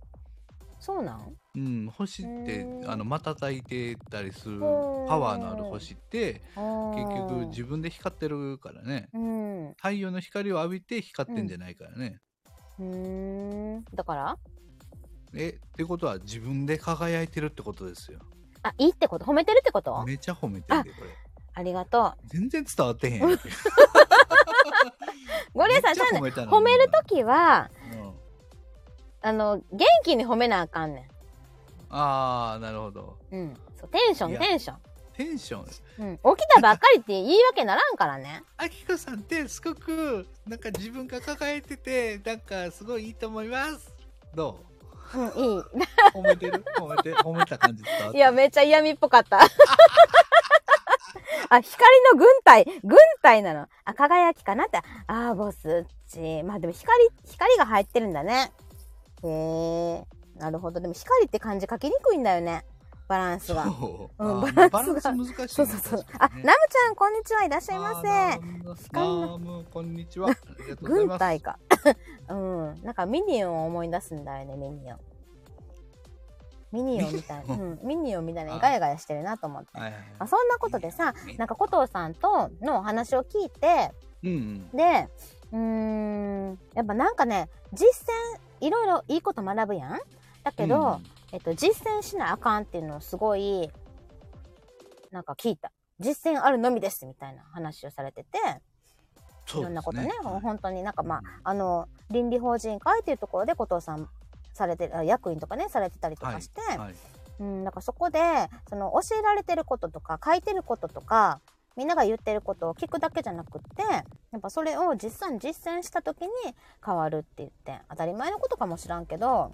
[0.86, 1.36] そうなん？
[1.56, 4.62] うん、星ってうんあの瞬いてたりするうん
[5.08, 9.10] パワーのある星って結結局自分で光ってるからね。
[9.14, 9.70] うん。
[9.70, 12.84] う太陽の光を浴びて光ってんじゃないからね、ー
[13.80, 13.84] ん。
[13.96, 14.38] だから？
[15.34, 18.20] えってことは自分で輝いてるってことですよ。
[18.62, 19.26] あいいってこと？
[19.26, 20.04] 褒めてるってこと？
[20.06, 21.10] めちゃ褒めてるでこれ。
[21.58, 23.30] ありがと全然伝わってへんやん。
[25.54, 28.05] ゴリエさん褒めたの褒めるときはうん
[29.26, 31.10] あの元気に褒めなあかんね
[31.90, 34.78] ああなるほどんうんそうテンショいやンテンション
[35.14, 35.66] テンション
[35.98, 38.44] うん、起きたばっかりって言い訳ならんからね。
[38.58, 43.94] あきこさんってすごくなんか自分が輝いててなんかすごいいいと思います
[44.34, 44.60] ど
[45.16, 45.18] う？
[45.18, 45.58] ん、いい。
[45.58, 45.66] う
[46.14, 46.66] 褒めてる？
[46.78, 49.40] 褒めて、褒めた感じ伝わったいや、めっちゃ嫌味っぽかった。
[51.50, 53.70] あ、光の軍隊、軍隊なの。
[53.86, 54.82] あ、輝きかなって。
[55.08, 56.44] あー、ボスっち。
[56.44, 56.92] まあでも光、
[57.24, 58.52] 光が入ってるんだね。
[59.28, 60.40] へえ。
[60.40, 60.80] なるほど。
[60.80, 62.66] でも光って漢字書きにくいんだよね。
[63.08, 63.66] バランスが。
[63.66, 64.26] そう。
[64.26, 65.48] うんバランスが難しいね。
[65.48, 66.06] そうそうそう。
[66.18, 67.44] あ、確かにねナムちゃん、こんにちは。
[67.44, 68.08] いらっしゃいませ。
[68.08, 70.30] あーナムこんにちは。
[70.82, 71.60] 軍隊か。
[72.30, 72.82] うん。
[72.84, 75.00] なんかミニオンを思い出すんだよね、ミニオン。
[76.72, 77.54] ミニオンみたいな。
[77.54, 77.80] うん。
[77.84, 79.80] ミニオンみたいなガヤガヤしてるなと思って。
[79.80, 83.92] はいはいはいあそんなことでさ、なんか、古藤さんとのお話を聞いて、
[84.24, 84.70] うんうん。
[84.72, 85.08] で、
[85.52, 87.88] うーん、やっぱなんかね、実
[88.36, 90.00] 践、いろいろいいこと学ぶやん。
[90.44, 91.04] だけど、うん。
[91.32, 93.70] えっと、実践しなあかんっていうのをすごい、
[95.12, 95.72] なんか聞いた。
[96.00, 98.40] 実践あるのみですみたいな話をされてて、
[99.58, 100.42] いろんなことね、はい。
[100.42, 104.10] 本当になんかまあ、あの、倫理法人会っていうところで古藤さん
[104.54, 106.96] されて役員とかね、されてたりとかして、はい。
[107.40, 108.20] うん、なんかそこで、
[108.70, 111.42] その教えられてることとか、書いてることとか、
[111.76, 113.82] みんなが言ってることを聞くだけじゃなくって、
[114.32, 116.30] やっぱそれを実際に実践した時に
[116.84, 119.54] 変わるって言って、当たり前のことかもしらんけど、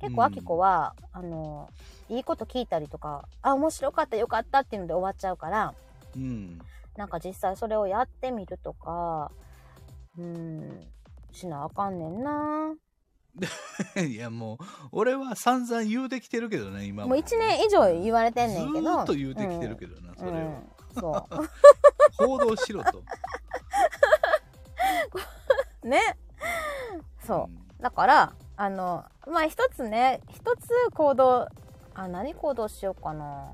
[0.00, 1.70] 結構、うんあきこは、あの、
[2.08, 5.74] いいこと聞いたりとか、あ、面白かった、よかったっていうので終わっちゃうから、
[6.14, 6.58] うん。
[6.96, 9.30] なんか実際それをやってみるとか、
[10.18, 10.80] うん、
[11.32, 12.74] しなあかんねんな。
[14.00, 14.58] いやもう、
[14.92, 18.82] 俺は散々言うてきてるけどね、今もう1年以上言われてんねんけど。
[18.82, 20.62] ずーっと言うてきてるけどな、それを。
[20.96, 21.26] うん、そ
[22.22, 22.26] う。
[22.26, 23.02] 報道しろと。
[25.82, 26.00] ね。
[27.26, 27.82] そう。
[27.82, 31.48] だから、あの、まあ、一つね、一つ行動、
[31.94, 33.48] あ、何行動しようかな。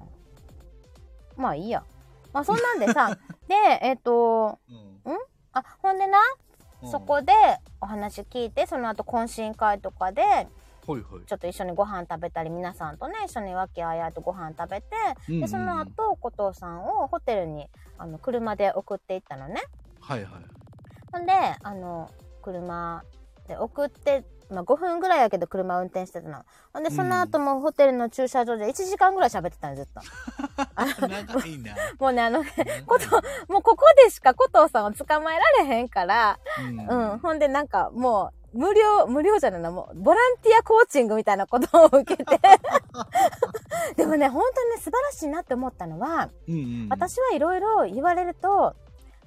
[1.36, 1.84] まあいいや。
[2.32, 3.16] まあそんなんでさ、
[3.48, 4.58] で、えっ、と、
[5.04, 5.16] うん？
[5.52, 6.18] あ、ほんでな、
[6.82, 7.32] うんそこで
[7.80, 10.48] お話聞いて、その後懇親会とかで、
[10.86, 11.22] ほいほい。
[11.26, 14.86] ちょっと一緒にご飯食べたり、皆さんとね、一緒に和気あいあいとご飯食べて、
[15.28, 17.68] うんうんで、その後、後藤さんをホテルに、
[17.98, 19.62] あの、車で送っていったのね。
[20.00, 20.32] はいはい。
[21.12, 22.10] ほんで、あの、
[22.42, 23.04] 車
[23.46, 26.44] で送って、まあ5分ぐらいやけど車運転してたの。
[26.74, 30.00] ほんで、その後もホテルの駐車場で1時間ぐらい喋ってたの、ずっと。
[31.08, 31.74] 長いな。
[31.98, 32.50] もうね、あのね、
[32.86, 37.18] ここと、もうここでしか古藤さんを捕まえられへんから、うんうん。
[37.20, 42.40] ほんで、なんかもう、無料、無料じゃないな、もう、ボランティアコーチングみたいなことを受けて。
[43.96, 48.74] でもね、本当にね、素晴らしいなって思ったのは、うんうん、私はいろいろ言われると、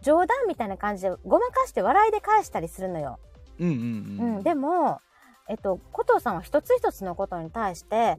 [0.01, 3.19] 冗談みたいな感じでごまかして笑いで返したりするのよ。
[3.59, 4.39] うんうんううん。
[4.39, 5.01] ん、でも、
[5.47, 8.17] えっと、古藤さんは一つ一つのことに対して、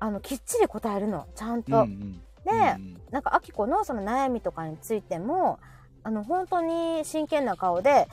[0.00, 1.76] あの、きっちり答えるの、ちゃんと。
[1.76, 5.60] うんうん、で、うんなんか、アキコのその悩みとかについても、
[6.02, 8.08] あの、本当に真剣な顔で、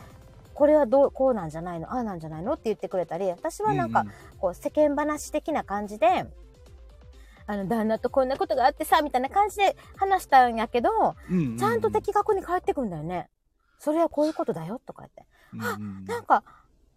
[0.60, 1.90] これはどう、こうなんじゃないの？
[1.94, 2.52] ああなんじゃないの？
[2.52, 4.06] って言ってくれたり、私はなんか、
[4.40, 6.26] こう、世間話的な感じで、
[7.48, 10.90] あの、旦那とこんなことがあってさ、みたいな感じで話したんやけど、
[11.32, 13.30] うんうんうん、ちゃんと的確に返ってくんだよね。
[13.80, 15.26] それはこういうことだよ、とか言って。
[15.54, 16.44] うんうんなんか、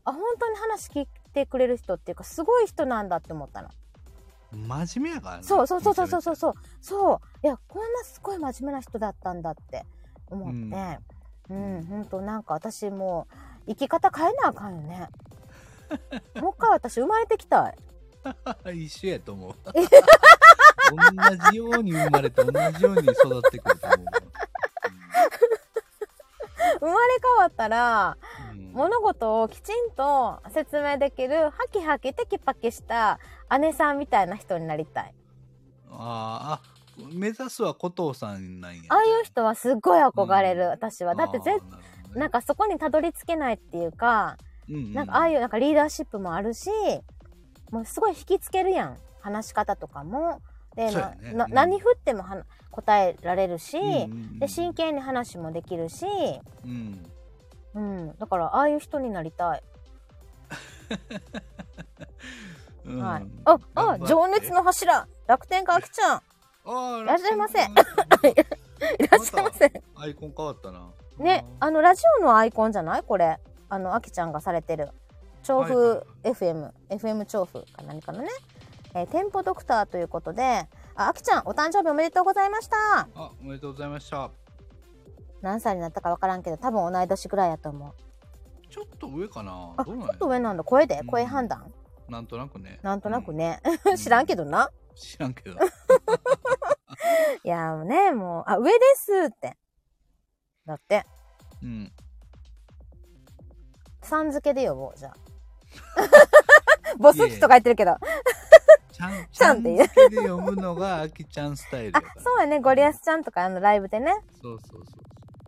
[0.05, 3.69] あ、本当に話聞いてくれる人っていうか、すごい人なんだって思ったの。
[4.51, 5.45] 真面目やからね。
[5.45, 6.37] そうそうそうそうそうそうう。
[6.37, 6.55] そう。
[6.81, 7.47] そう。
[7.47, 9.87] いや、こんなすごい真面目な人だったんだって
[10.29, 10.99] 思って。
[11.51, 13.35] うん、本当なんか私もう、
[13.67, 15.09] 生き方変えなあかんよね。
[16.41, 17.77] もう一回私生まれてきたい。
[18.85, 19.55] 一緒やと思う。
[20.93, 24.07] 同じように生まれて同じように育ってくると思う。
[26.81, 28.17] 生まれ変わったら、
[28.53, 33.19] うんうん物事をきちんと説明できる、ハキハキテキパキした
[33.61, 35.15] 姉さんみたいな人になりたい。
[35.91, 38.83] あーあ、目指すは古藤さんなんや。
[38.89, 41.15] ああいう人はすっごい憧れる、うん私は。
[41.15, 44.37] だってぜ、あーなんかそこにたどり着けないっていうか、
[44.69, 46.71] うんうんなんかああいうなんかリーダーシップもあるし、
[47.71, 48.97] もうすごい引きつけるやん。
[49.23, 50.43] 話し方とかも。
[50.75, 51.03] で、そう
[51.35, 56.05] なうん何振ってもは答えられるし、うんうんうんで、真剣に話もできるし、
[56.65, 57.07] うん。
[57.75, 58.19] うん。
[58.19, 59.63] だから、ああいう人になりたい。
[62.85, 63.27] うんはい。
[63.45, 66.23] あ、あ情熱の柱楽天家あきちゃん
[67.03, 67.71] いらっしゃいませ いら
[69.19, 69.83] っしゃいませ。
[69.95, 70.91] アイコン変わったな。
[71.19, 73.03] ね、あの、ラジオのアイコンじゃない？
[73.03, 73.39] これ。
[73.69, 74.91] あの、あきちゃんがされてる。
[75.43, 78.29] 調布 FM、FM 調布か何かのね。
[78.95, 80.43] えー店舗ドクターということで、
[80.95, 82.77] あ、あきちゃん、お誕生日おめでとうございました。
[83.15, 84.31] あ、おめでとうございました。
[85.41, 87.93] 何歳になったかわからんけど、多分同い年ぐらいやと思う。
[88.71, 89.75] ちょっと上かな？
[89.77, 90.65] あ、ちょっと上なんだ。
[90.65, 90.99] 声で？
[91.01, 91.73] うん声判断？
[92.09, 92.79] なんとなくね。
[92.83, 93.61] なんとなくね。
[93.87, 94.71] うん 知らんけどな。
[94.95, 95.57] 知らんけど。
[97.45, 99.57] いやーね、もう、あ、上ですって。
[100.67, 101.05] だって、
[101.63, 101.93] うん。
[104.03, 105.15] さん付けで呼ぼう、じゃあ。
[106.99, 107.97] ボスキとか言ってるけど。
[108.93, 112.61] ちゃん、ちゃんって言うで読むのが、 あきちゃんスタイルやあそうやね。
[112.61, 114.15] ゴリアスちゃんとかあのライブでね。
[114.41, 114.93] そうそうそ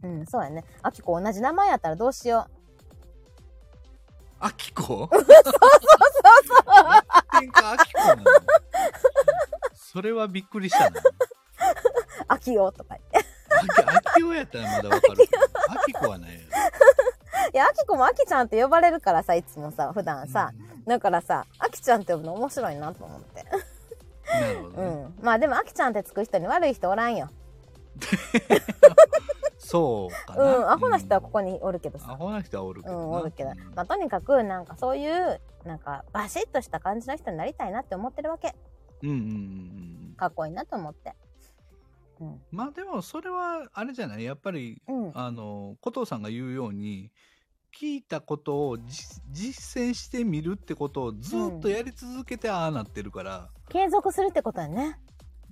[0.02, 0.08] う。
[0.08, 0.64] うん、そうやね。
[0.82, 2.46] あきこ同じ名前やったらどうしよ
[4.40, 6.64] あきこそうそうそうそう。
[6.66, 7.02] あ
[7.84, 8.24] きこなの？
[9.74, 11.00] それはびっくりしたな。
[11.00, 11.02] う。
[12.28, 13.28] あきよとか言って。
[13.86, 15.42] あき、おやったらまだわかるけど。
[15.68, 16.30] あきこはない
[17.52, 20.52] やあきこもあきちゃんって呼ばれるからさ、いつもさ、普段さ。
[20.86, 23.44] だからさ、あきちゃんって呼ぶの面白いなと思って。
[24.34, 24.40] うん。
[24.40, 24.88] なるほどね。
[24.88, 25.24] うん。
[25.24, 27.30] まあでも、あきちゃんってつく人に悪い人おらんよ。
[29.58, 30.56] そうかな。
[30.56, 30.70] うん。
[30.72, 32.16] アホな人はここにおるけどアさ。
[32.16, 33.00] ホな人はおるけどな。
[33.00, 33.50] うん、おるけど。
[33.50, 38.54] うんまあとにかく、なんかそういう、なんかバシッとした感じの人になりたいなって思ってるわけ。
[39.02, 39.28] うんうんうんう
[40.12, 40.14] ん。
[40.16, 41.14] かっこいいなと思って。
[42.24, 42.40] うん。
[42.50, 44.24] まあでもそれはあれじゃない？
[44.24, 45.12] やっぱりうん。
[45.14, 47.10] あの古藤さんが言うように
[47.76, 54.98] 聞いたことを実実践してみるってことをずっとやり続けてああなってるから継続するってことやね。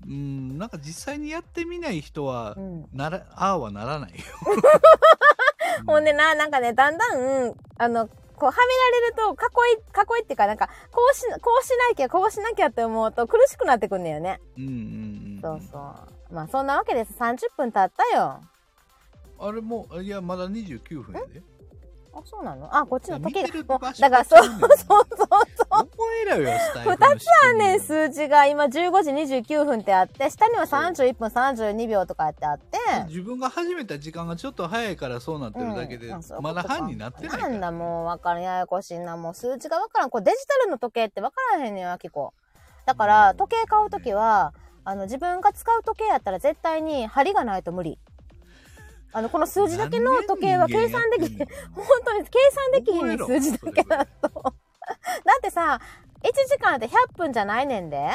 [0.06, 2.86] うんなんか実際にやってみない人はうん。
[2.92, 4.16] ならああはならないよ。
[5.86, 14.40] ほんでな、なんかね、だんだん、あの、こう、はめられると、囲い、囲いっていうか、なんか、こうし、こうしなきゃ、こうしなきゃって思うと苦しくなってくんだよね。
[14.58, 14.74] うんうんう
[15.38, 16.11] んそうそう。
[16.32, 17.14] まあ、そんなわけです。
[17.18, 18.40] 30分経ったよ。
[19.38, 21.42] あれもいやまだ29分やで。
[22.14, 22.68] あ、そうなの？
[22.76, 23.42] あ、こっちの時計。
[23.42, 25.28] 見てるもう場所だから、そう、そうそうそう。
[25.70, 25.88] 覚
[26.26, 28.46] えろよスタイルの二つあんねん、数字が。
[28.46, 28.70] 今、15
[29.02, 29.10] 時
[29.42, 36.22] 29分ってあって、下には31分32秒とかってあって、自分が始めた時間がちょっと早いからそうなってるだけで、うん。
[36.42, 38.42] まだ半になってないなんだもうわからん。
[38.42, 39.16] ややこしいな。
[39.16, 40.10] もう数字がわからん。
[40.10, 42.34] こうデジタルの時計ってわからへんねんよあきこ
[42.84, 43.36] だからうん。
[43.38, 44.52] 時計買う時は
[44.84, 47.98] あの自分が使う時計やったら絶対に針がないと無理。
[49.14, 51.36] あのこの数字だけの時計は計算でき
[51.74, 54.28] 本当に計算できひん数字だけだと。
[54.32, 54.50] だ
[55.38, 55.80] ってさ
[56.22, 58.10] 1時間って100分じゃないねんで。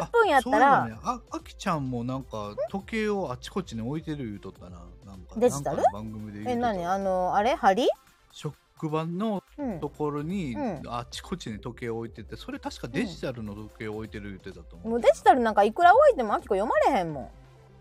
[0.00, 4.80] 100分やったら、ね、ああきちゃんもなんか時計をあちこちに置いてる言うとったな。
[5.04, 5.82] なんかデジタル？
[5.92, 6.84] 番組でえ何？
[6.86, 7.54] あのあれ？
[7.54, 7.88] 針？
[8.32, 8.54] 職
[8.88, 17.30] 場のうんところに、うんあちこちに時計を置いててそれ確かデジタルの時計を置いてる言ってたと思う、もうデジタルなんかいくら置いてもあきこ読まれへんもん。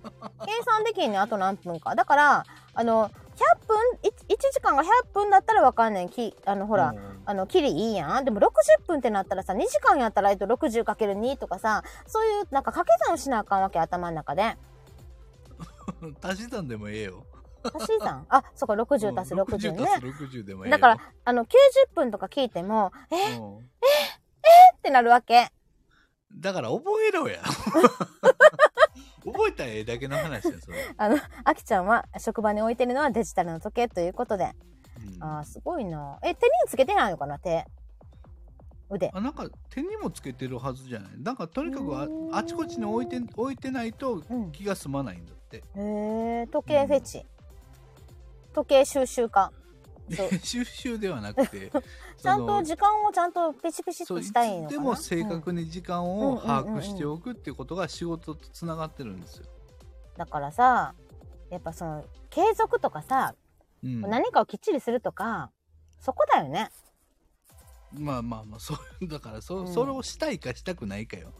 [0.46, 1.96] 計算できんねんあと何分か。
[1.96, 6.10] だから、あの、100分、1, 時間が100分だったらわかんねん。
[6.10, 8.26] きあの、ほら、うんあの、キリいいやん。
[8.26, 8.52] でも60
[8.88, 14.58] 分ってなったらさ、2時間やったら、えっと、60×2 とかさ、そういう、なんか掛け算をしなあかんわけ、頭の中で。
[16.22, 17.26] 足し算でもええよ
[17.63, 18.26] 足し算？
[18.30, 19.84] あ、そこ60足すうん60ね。
[19.88, 21.47] 足す60でもええよだから、あの、90
[21.95, 23.69] 分とか聞いても、えっうん
[24.84, 25.52] てなるわけ。
[26.34, 27.41] だから覚えろや
[29.24, 34.45] 覚えたらええだけの話やそれ、あの、あきちゃんは職場に置いてるのはデジタルの時計ということで。
[34.45, 34.47] う
[35.19, 36.17] んあーすごいな。
[36.24, 37.65] え、手につけてないのかな手？
[38.89, 39.10] 腕。
[39.13, 41.12] あなんか手にもつけてるはずじゃない？
[41.21, 44.52] なんかとにかくああちこちに置いて置いてないとうん。
[44.52, 47.26] 気が済まないんだって、へえ、時計フェチ。
[48.54, 49.52] 時計収集家。
[50.44, 51.72] 収集ではなくて
[52.18, 59.46] ちゃんと時間をちゃんとピチピチっそういとしたいのでも正確に時間をうん把握しておくっていうことが仕事とつながってるんですよ。
[59.56, 59.62] うん
[60.18, 60.94] だからさ、
[61.50, 63.34] やっぱその、継続とかさ、
[63.84, 65.50] うん、何かをきっちりするとか、
[66.00, 66.70] そこだよね。
[67.94, 71.34] まあまあまあそうだからそ,、うんそれをしたいかしたくないかよ。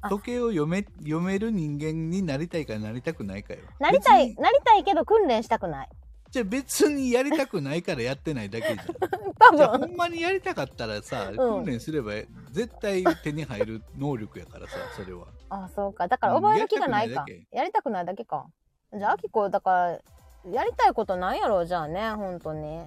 [0.00, 3.60] あ時計を読め読める人間になりたいかなりたくないかよ。
[3.78, 5.88] なりたい、なりたいけど訓練したくない。
[6.34, 8.86] じゃあ別にやりたくないからやってないだけじゃん。
[9.38, 9.92] 多じゃあほ分。
[9.92, 12.10] んまにやりたかったらさ、ん訓練すれば
[12.50, 15.28] 絶対手に入る能力やからさそれは。
[15.48, 16.08] あ、そうか。
[16.08, 17.46] だから覚える気がないかうん。
[17.56, 18.46] やりたくないだけか。
[18.92, 20.00] じゃあ、あきこ、だか
[20.44, 22.78] ら、やりたいことないやろ、じゃあね、本当に。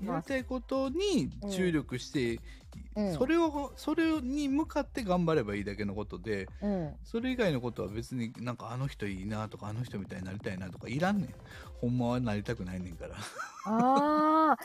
[0.00, 2.40] まあやりたいことに注力して、
[2.96, 3.14] うん。
[3.14, 6.94] それをそれに向かって頑張ればいいだけのことでうん。
[7.04, 11.34] それ以外のことは別になんかあの人いいなとかあの人みたいになりたいなとかいらんねん
[11.80, 13.16] ほんまはなりたくないねんから
[13.66, 14.56] ああ。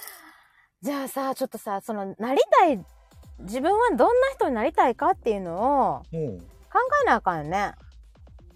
[0.82, 2.79] じゃあさ、ちょっとさ、その、なりたい、
[3.39, 4.05] 自分はどんな
[4.36, 7.73] 人になりたいかっていうのをも考えなあかんよね。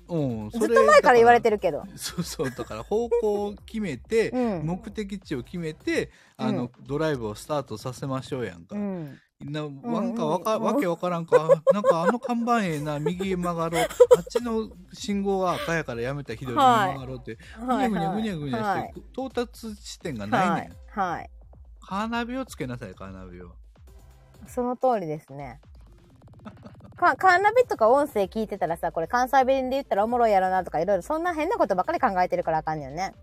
[0.07, 1.81] う、うん、ずっと前から言われてるけど。
[1.81, 4.65] るそうそうだから方向を決めて、 うん。
[4.65, 9.19] 目的地を決めてあの、うんドライブをスタートさせましょうやんか、うん。
[9.45, 11.37] ななんかわわけわからんか。
[11.73, 13.81] なんかあの看板ええな右へ曲がろう。
[14.17, 18.89] あっちの信号は赤やからやめたら左に曲がろうって、はいぐにゃぐにゃぐにゃぐにゃはい。
[18.89, 20.71] して、到達地点がないねん、はい。
[21.17, 21.29] はい。
[21.81, 23.51] カーナビをつけなさいカーナビを。
[24.47, 25.59] その通りですね。
[27.01, 33.13] かカーナビとか音声聞いてたらさ、これ関西弁で言ったらおもろいやろなとかいろいろそんな変なことばっかり考えてるからあかんねんよね。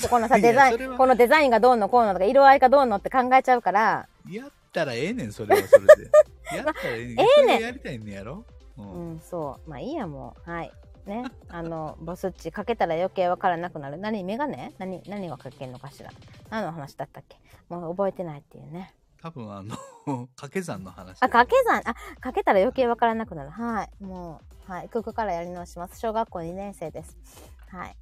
[0.00, 0.96] でこのさ、 いやデザイン、それは。
[0.96, 4.50] このデザインがどうのこうのとか色合いがどうのって考えちゃうから、やっ
[4.82, 6.10] ったらええねん、それはそれで。
[6.56, 7.20] やったらええねん。
[7.20, 8.44] ええねんそれやりたいんやろ？
[8.76, 8.82] う。
[8.82, 9.70] うんん、そう。
[9.70, 10.50] まあいいや、もう。
[10.50, 10.72] はい。
[11.06, 11.24] ね。
[11.48, 13.98] あの、 ボスッチかけたら余計わからなくなる。
[13.98, 14.74] 何メガネ？
[14.78, 16.10] 何、何がかけんのかしら。
[16.50, 17.38] 何の話だったっけ？
[17.68, 18.94] もう覚えてないっていうね。
[19.22, 19.74] 多分あの、
[20.36, 21.16] 掛け算の話。
[21.22, 23.50] あ、掛け算、あ、かけたら余計わからなくなる。
[23.50, 24.04] はい。
[24.04, 24.88] もう、はい。
[24.90, 25.98] ここからやり直します。
[26.00, 27.16] 小学校2年生です。
[27.68, 27.96] はい。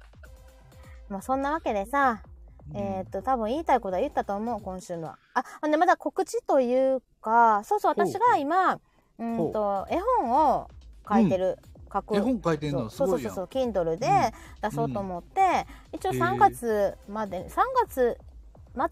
[1.09, 2.23] まあそんなわけでさ、
[2.71, 5.17] うんえーっと、多分言いたいことは言ったと思う、今週のは。
[5.33, 8.79] あ、ほんでまだ告知というか、そうそう、私が今、
[9.19, 10.69] うんと、絵本を
[11.07, 11.59] 書いてる、
[11.91, 12.15] 書く。
[12.15, 13.33] 絵本書いてんのすごいやん。
[13.33, 18.17] そうそうそうそう、Kindle でうん出そうと思って、一応3月まで、3月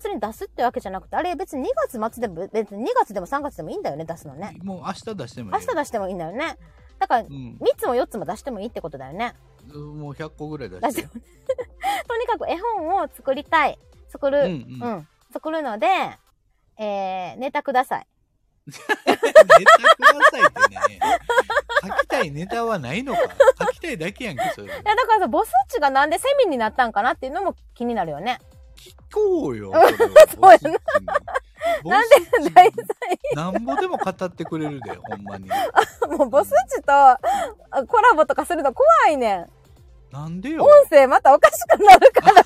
[0.01, 4.57] 末に出すってわけじゃなくて、あれ別に2月末でも、別に2月でも3月でもいいんだよね、出すのね。
[4.63, 5.67] もう明日出してもいい明よ。
[5.72, 6.57] 日出してもいいんだよね。
[6.99, 7.57] だから、3うん。
[7.78, 9.34] つも4つも出してもいいってことだよね。
[9.80, 11.03] もう100個ぐらい出出して。
[12.07, 13.78] とにかく絵本を作りたい。
[14.09, 14.39] 作る。
[14.39, 15.07] ううんん。
[15.34, 15.88] 作るので、
[16.78, 18.07] えー、ネタください。
[18.67, 19.15] ネタくだ
[20.32, 20.99] さいってね。
[21.82, 23.22] 書きたいネタはないのか。
[23.59, 24.67] 書きたいだけやんけ、それ。
[24.67, 28.39] いや、だからさ、ボスッチがなんでセミになったんかなっていうのも気になるよね。
[28.76, 29.72] 聞こうよ。
[30.34, 30.80] そうやな
[31.84, 35.49] なんで題材なんぼでも語ってくれるで、ほんまに。
[36.17, 37.17] もうボスッチとあ
[37.88, 39.49] コラボとかするの怖いねん。
[40.12, 40.64] なんでよ。
[40.64, 42.43] 音声またおかしくなるから。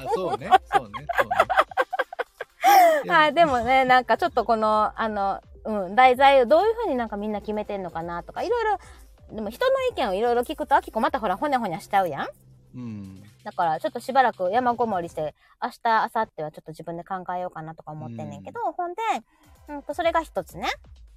[0.14, 1.60] そうね、そうね、そうね。
[3.08, 12.28] はい、でもね、なんかちょっとこの、あの、うん、題材をどういうふうになんかみんな決めてんのかなとか、いろいろ、でも人の意見をいろいろ聞くと、あきこまたほら、ほにゃほにゃしちゃうやん。
[12.74, 13.22] うん。
[13.44, 19.00] だから、ちょっとしばらく山ごもりして、明日、明後日はちょっと自分で考えようかなとか思ってんねんけど、ほんで、
[19.68, 20.68] うんと、それが一つね、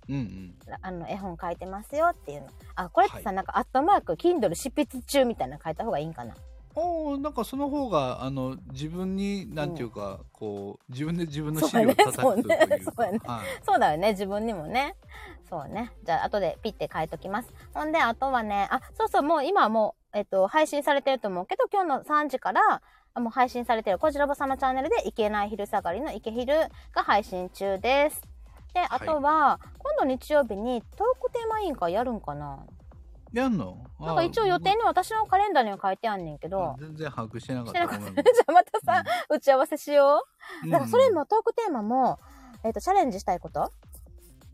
[0.10, 0.56] うんうん。
[0.82, 2.48] あの、絵本書いてますよっていうの。
[2.76, 6.36] あ、これってさ、なんか、アットマーク、Kindle 執筆中みたいなの書いた方がいいんかな。
[6.76, 12.44] おおなんかその方が、あの、自分に、なんていうか、こう、自分で自分のそう尻を叩くというか。
[12.44, 13.64] そうねそうやねはい。
[13.64, 14.96] そうだよね、自分にもね。
[15.50, 15.92] そうね。
[16.04, 17.54] じゃあ、後でピッて書いときます。
[17.76, 22.82] ほんで、あとはね、あ、そうそう、もう今はもう、えっと、配信されてると思うけど、今日の3時から、
[23.16, 26.56] あもう配信されてる、こじらぼさんのチャンネルで、いけない昼下がりのいけ昼
[26.92, 28.33] が配信中です。
[28.74, 32.60] で、あとは、今度日曜日にトークテーマ委員会やるんかな？
[33.32, 33.84] やんの？
[34.00, 37.80] なんか一応予定に私のカレンダーには書いてあんねんけあど、全然把握してなかった。
[37.88, 38.00] じゃ
[38.48, 40.24] あまたさ、打ち合わせしよ
[40.64, 40.66] う。
[40.66, 42.20] うんだからそれもトークテーマも、
[42.64, 43.72] えっ、と、チャレンジしたいこと？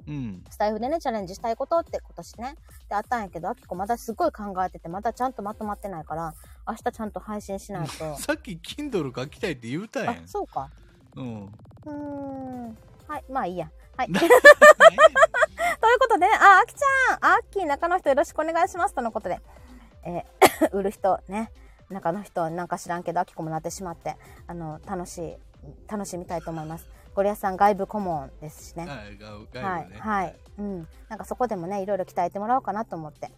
[0.08, 0.44] うん。
[0.50, 2.56] スタイフでね、チャレンジしたいことって今年ね。
[2.90, 6.34] で、あったんやけど、あきこまだすごい考えてて、まだちゃんとまとまってないから、
[6.68, 8.16] 明日ちゃんと配信しないと。
[8.18, 10.28] さっき Kindle 書きたいって言うたやあん、。
[10.28, 10.70] そうか。
[11.16, 11.46] うん。
[11.46, 12.78] うーん。
[13.08, 13.70] はい、まあいいや。
[14.00, 14.12] はい。
[14.12, 14.32] なという
[16.00, 18.96] ことで、あ、あきちゃん、あっきー中の人よろしくお願いします。
[18.96, 19.42] とのことで、
[20.04, 21.52] えー 売る人ね、
[21.90, 24.16] 中の人なんか知らんけど、あきこもなってしまって、
[24.48, 25.38] あの、楽しい、
[25.90, 26.88] 楽しみたいと思います。
[27.14, 28.86] ゴリアスさん外部顧問ですしね。
[28.86, 30.00] はい、がはい、外部ね。
[30.00, 33.30] はい、うん、なんかそこでもね、いろいろ鍛えてもらおうかなと思って。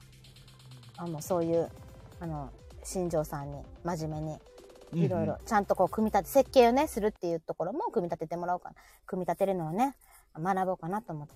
[0.97, 1.71] あの、そういう、
[2.19, 2.51] あの、
[2.83, 9.95] 新庄さんに真面目にいろいろちゃんとこう組み立て設計をねするっていうところも組み立ててもらおうかな組み立てるのをね
[10.37, 11.33] 学ぼうかなと思って。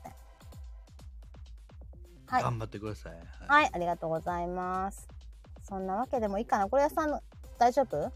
[2.28, 2.44] はい。
[2.44, 3.14] 頑張ってください。
[3.14, 3.24] はい。
[3.48, 5.08] はいありがとうございます。
[5.64, 6.68] そんなわけでもいいかな。
[6.68, 7.20] これ屋さん
[7.58, 8.12] 大丈夫？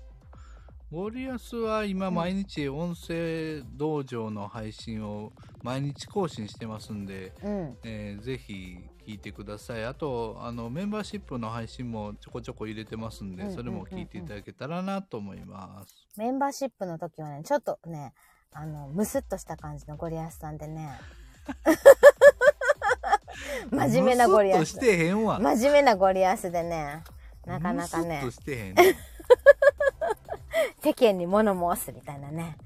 [0.92, 7.78] ウォリアスは今うん毎日音声道場の配信を毎日更新してますんで、うん。
[7.84, 9.86] えーぜひ聞いてください。
[9.86, 16.08] あとあのメンバーシップの配信もちょこちょこ入れてますんで、それも聞いていただけたらなと思います。
[16.18, 18.14] メンバーシップの時はねちょっとね
[18.52, 20.90] あのムスッとした感じのゴリアスさんでね。
[23.72, 24.60] 真面目なゴリアス。
[24.60, 25.40] ムスッとしてへんわ。
[25.40, 27.04] 真面目なゴリアスでね。
[27.46, 28.22] なかなかね。
[28.24, 28.76] ムスッとしてへん。
[30.84, 32.58] 世間に物申すみたいなね。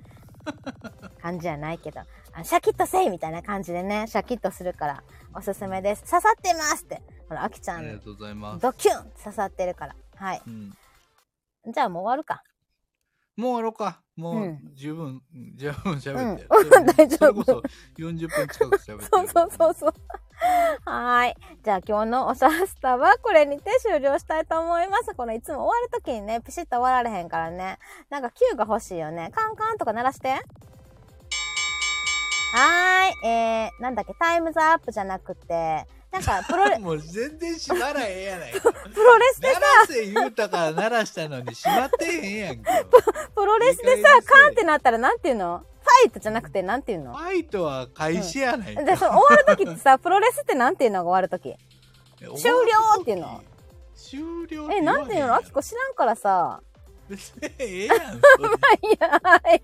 [1.21, 2.01] 感じじゃないけど。
[2.33, 4.07] あシャキッとせいみたいな感じでね。
[4.07, 5.03] シャキッとするから
[5.33, 6.03] おすすめです。
[6.03, 7.01] 刺さってますって。
[7.29, 7.79] ほらあきちゃん。
[7.79, 9.95] ありがとうございます、ドキュン刺さってるから。
[10.15, 10.41] はい。
[10.45, 10.73] うん、
[11.71, 12.43] じゃあもう終わるか。
[13.35, 15.21] もう終わろうかもううん十分、
[15.55, 16.45] 十分喋って、
[16.95, 17.17] 大丈夫。
[17.17, 17.63] それこそ
[17.97, 19.01] 40分近く喋ってる。
[19.11, 19.93] そうそうそうそう。
[20.85, 21.35] はーい。
[21.63, 25.15] じゃあ今日のおしゃスタはこれにて終了したいと思います。
[25.15, 27.79] このいつも終わる時にねピシッと終わられへんからね。
[28.09, 29.31] なんか Q が欲しいよね。
[29.33, 30.29] カンカンとか鳴らして。
[30.29, 33.27] はーい。
[33.27, 34.13] えー、なんだっけ？
[34.13, 38.71] タイムズアップじゃなくてなんかプロレ もう全然閉まらへんやないか。
[38.71, 42.63] プロレスで鳴らせ言うたから鳴らしたのに閉まってへんやんけ。
[43.35, 45.65] プロレスでさカンってなったらなんていうの？
[45.81, 47.13] ファイトじゃなくてなんていうの？
[47.15, 51.55] ファイトは開始やないか、でその終わる時ってさプロレスってなんていうのが終わる時？
[52.37, 53.41] 終了っていうの？
[53.95, 55.35] 終了えなんていうの？
[55.35, 56.61] あきこ知らんからさ
[57.09, 57.97] 別にええやん。
[59.55, 59.61] い。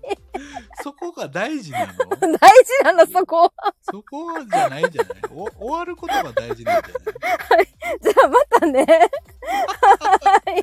[0.82, 1.94] そこが大事なの？
[2.20, 3.50] 大事なの、そこ。
[3.82, 5.22] そこじゃないんじゃない？
[5.34, 7.66] お終わることが大事なんじゃない？
[8.00, 8.84] じゃあ、またね。
[8.86, 10.62] はい。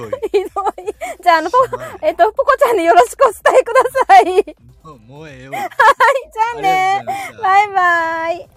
[0.00, 0.10] どい。
[0.30, 0.94] ひどい。
[1.22, 1.58] じゃあ、あの、ポ
[2.02, 4.24] えっと、ポコちゃんによろしくお伝えください。
[4.32, 5.58] はい、じもうもうええわ。
[5.58, 7.04] ゃあありがとうござねい。
[7.04, 8.48] ましたバイバイ。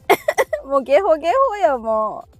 [0.66, 2.35] もうゲホゲホよ、もう。